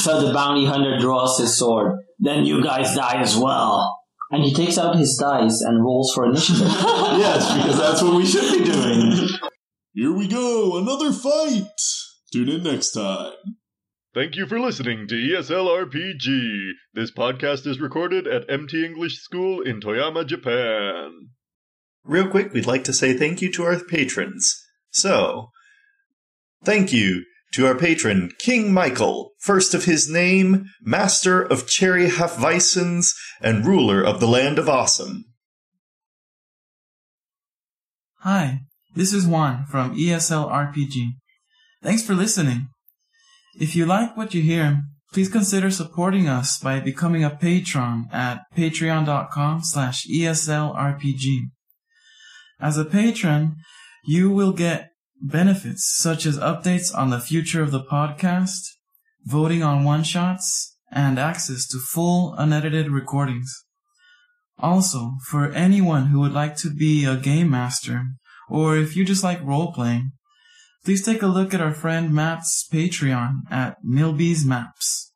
So 0.00 0.26
the 0.26 0.32
bounty 0.34 0.66
hunter 0.66 0.98
draws 0.98 1.38
his 1.38 1.56
sword. 1.58 1.98
Then 2.18 2.44
you 2.44 2.62
guys 2.62 2.94
die 2.94 3.20
as 3.20 3.36
well. 3.36 3.98
And 4.30 4.42
he 4.44 4.52
takes 4.54 4.78
out 4.78 4.96
his 4.96 5.16
dice 5.20 5.60
and 5.60 5.82
rolls 5.84 6.12
for 6.14 6.26
initiative. 6.26 6.66
yes, 6.68 7.54
because 7.54 7.78
that's 7.78 8.02
what 8.02 8.14
we 8.14 8.26
should 8.26 8.58
be 8.58 8.64
doing. 8.70 9.28
Here 9.94 10.12
we 10.12 10.26
go, 10.26 10.78
another 10.78 11.12
fight! 11.12 11.66
Tune 12.32 12.48
in 12.48 12.62
next 12.62 12.92
time. 12.92 13.34
Thank 14.14 14.36
you 14.36 14.46
for 14.46 14.58
listening 14.58 15.06
to 15.08 15.14
E 15.14 15.34
ESL 15.36 15.68
RPG. 15.68 16.70
This 16.94 17.10
podcast 17.10 17.66
is 17.66 17.78
recorded 17.78 18.26
at 18.26 18.50
MT 18.50 18.86
English 18.86 19.18
School 19.18 19.60
in 19.60 19.80
Toyama, 19.80 20.26
Japan. 20.26 21.28
Real 22.04 22.26
quick, 22.26 22.54
we'd 22.54 22.66
like 22.66 22.84
to 22.84 22.94
say 22.94 23.12
thank 23.12 23.42
you 23.42 23.52
to 23.52 23.64
our 23.64 23.78
patrons. 23.78 24.64
So, 24.88 25.50
thank 26.64 26.90
you 26.90 27.24
to 27.52 27.66
our 27.66 27.76
patron, 27.76 28.32
King 28.38 28.72
Michael, 28.72 29.32
first 29.40 29.74
of 29.74 29.84
his 29.84 30.08
name, 30.08 30.70
master 30.80 31.42
of 31.42 31.66
Cherry 31.66 32.08
Halfweissens, 32.08 33.14
and 33.42 33.66
ruler 33.66 34.02
of 34.02 34.20
the 34.20 34.26
land 34.26 34.58
of 34.58 34.70
Awesome. 34.70 35.26
Hi, 38.20 38.62
this 38.94 39.12
is 39.12 39.26
Juan 39.26 39.64
from 39.66 39.96
ESL 39.96 40.50
RPG. 40.50 41.12
Thanks 41.82 42.02
for 42.02 42.14
listening. 42.14 42.68
If 43.58 43.74
you 43.74 43.86
like 43.86 44.16
what 44.16 44.34
you 44.34 44.42
hear, 44.42 44.82
please 45.12 45.28
consider 45.28 45.70
supporting 45.70 46.28
us 46.28 46.58
by 46.58 46.80
becoming 46.80 47.24
a 47.24 47.30
patron 47.30 48.08
at 48.12 48.42
patreon.com 48.56 49.62
slash 49.62 50.06
ESLRPG. 50.06 51.50
As 52.60 52.78
a 52.78 52.84
patron, 52.84 53.56
you 54.04 54.30
will 54.30 54.52
get 54.52 54.90
benefits 55.20 55.90
such 55.96 56.26
as 56.26 56.38
updates 56.38 56.94
on 56.94 57.10
the 57.10 57.20
future 57.20 57.62
of 57.62 57.70
the 57.70 57.84
podcast, 57.84 58.60
voting 59.24 59.62
on 59.62 59.84
one-shots, 59.84 60.76
and 60.90 61.18
access 61.18 61.66
to 61.68 61.78
full 61.78 62.34
unedited 62.36 62.90
recordings. 62.90 63.64
Also, 64.58 65.12
for 65.26 65.50
anyone 65.52 66.06
who 66.06 66.20
would 66.20 66.32
like 66.32 66.56
to 66.56 66.70
be 66.70 67.04
a 67.04 67.16
game 67.16 67.50
master, 67.50 68.04
or 68.52 68.76
if 68.76 68.94
you 68.94 69.02
just 69.02 69.24
like 69.24 69.42
role 69.42 69.72
playing, 69.72 70.12
please 70.84 71.02
take 71.02 71.22
a 71.22 71.26
look 71.26 71.54
at 71.54 71.62
our 71.62 71.72
friend 71.72 72.12
Matt's 72.12 72.68
Patreon 72.70 73.50
at 73.50 73.78
Milby's 73.82 74.44
Maps. 74.44 75.10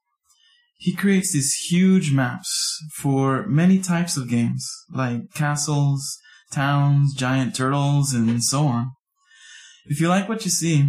He 0.79 0.95
creates 0.95 1.35
these 1.35 1.53
huge 1.69 2.13
maps 2.13 2.83
for 2.97 3.47
many 3.47 3.79
types 3.79 4.17
of 4.17 4.31
games, 4.31 4.67
like 4.91 5.35
castles, 5.35 6.19
towns, 6.51 7.13
giant 7.15 7.55
turtles, 7.55 8.15
and 8.15 8.43
so 8.43 8.65
on. 8.65 8.93
If 9.85 10.01
you 10.01 10.09
like 10.09 10.31
what 10.31 10.47
you 10.47 10.51
see, 10.51 10.89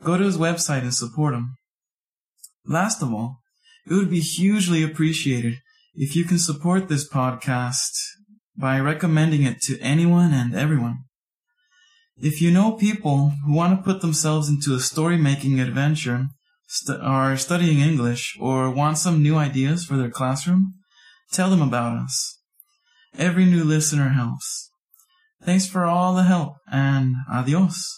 go 0.00 0.16
to 0.16 0.24
his 0.24 0.38
website 0.38 0.82
and 0.82 0.94
support 0.94 1.34
him. 1.34 1.56
Last 2.64 3.02
of 3.02 3.12
all, 3.12 3.40
it 3.90 3.94
would 3.94 4.10
be 4.10 4.20
hugely 4.20 4.84
appreciated 4.84 5.54
if 5.96 6.14
you 6.14 6.24
can 6.24 6.38
support 6.38 6.88
this 6.88 7.08
podcast 7.08 7.90
by 8.56 8.78
recommending 8.78 9.42
it 9.42 9.60
to 9.62 9.80
anyone 9.80 10.32
and 10.32 10.54
everyone. 10.54 11.07
If 12.20 12.42
you 12.42 12.50
know 12.50 12.72
people 12.72 13.32
who 13.46 13.54
want 13.54 13.78
to 13.78 13.84
put 13.84 14.00
themselves 14.00 14.48
into 14.48 14.74
a 14.74 14.80
story 14.80 15.16
making 15.16 15.60
adventure, 15.60 16.26
st- 16.66 17.00
are 17.00 17.36
studying 17.36 17.78
English, 17.78 18.36
or 18.40 18.70
want 18.70 18.98
some 18.98 19.22
new 19.22 19.36
ideas 19.36 19.84
for 19.84 19.96
their 19.96 20.10
classroom, 20.10 20.74
tell 21.30 21.48
them 21.48 21.62
about 21.62 21.96
us. 21.96 22.40
Every 23.16 23.44
new 23.44 23.62
listener 23.62 24.08
helps. 24.08 24.70
Thanks 25.44 25.68
for 25.68 25.84
all 25.84 26.14
the 26.14 26.24
help, 26.24 26.54
and 26.70 27.14
adios. 27.30 27.97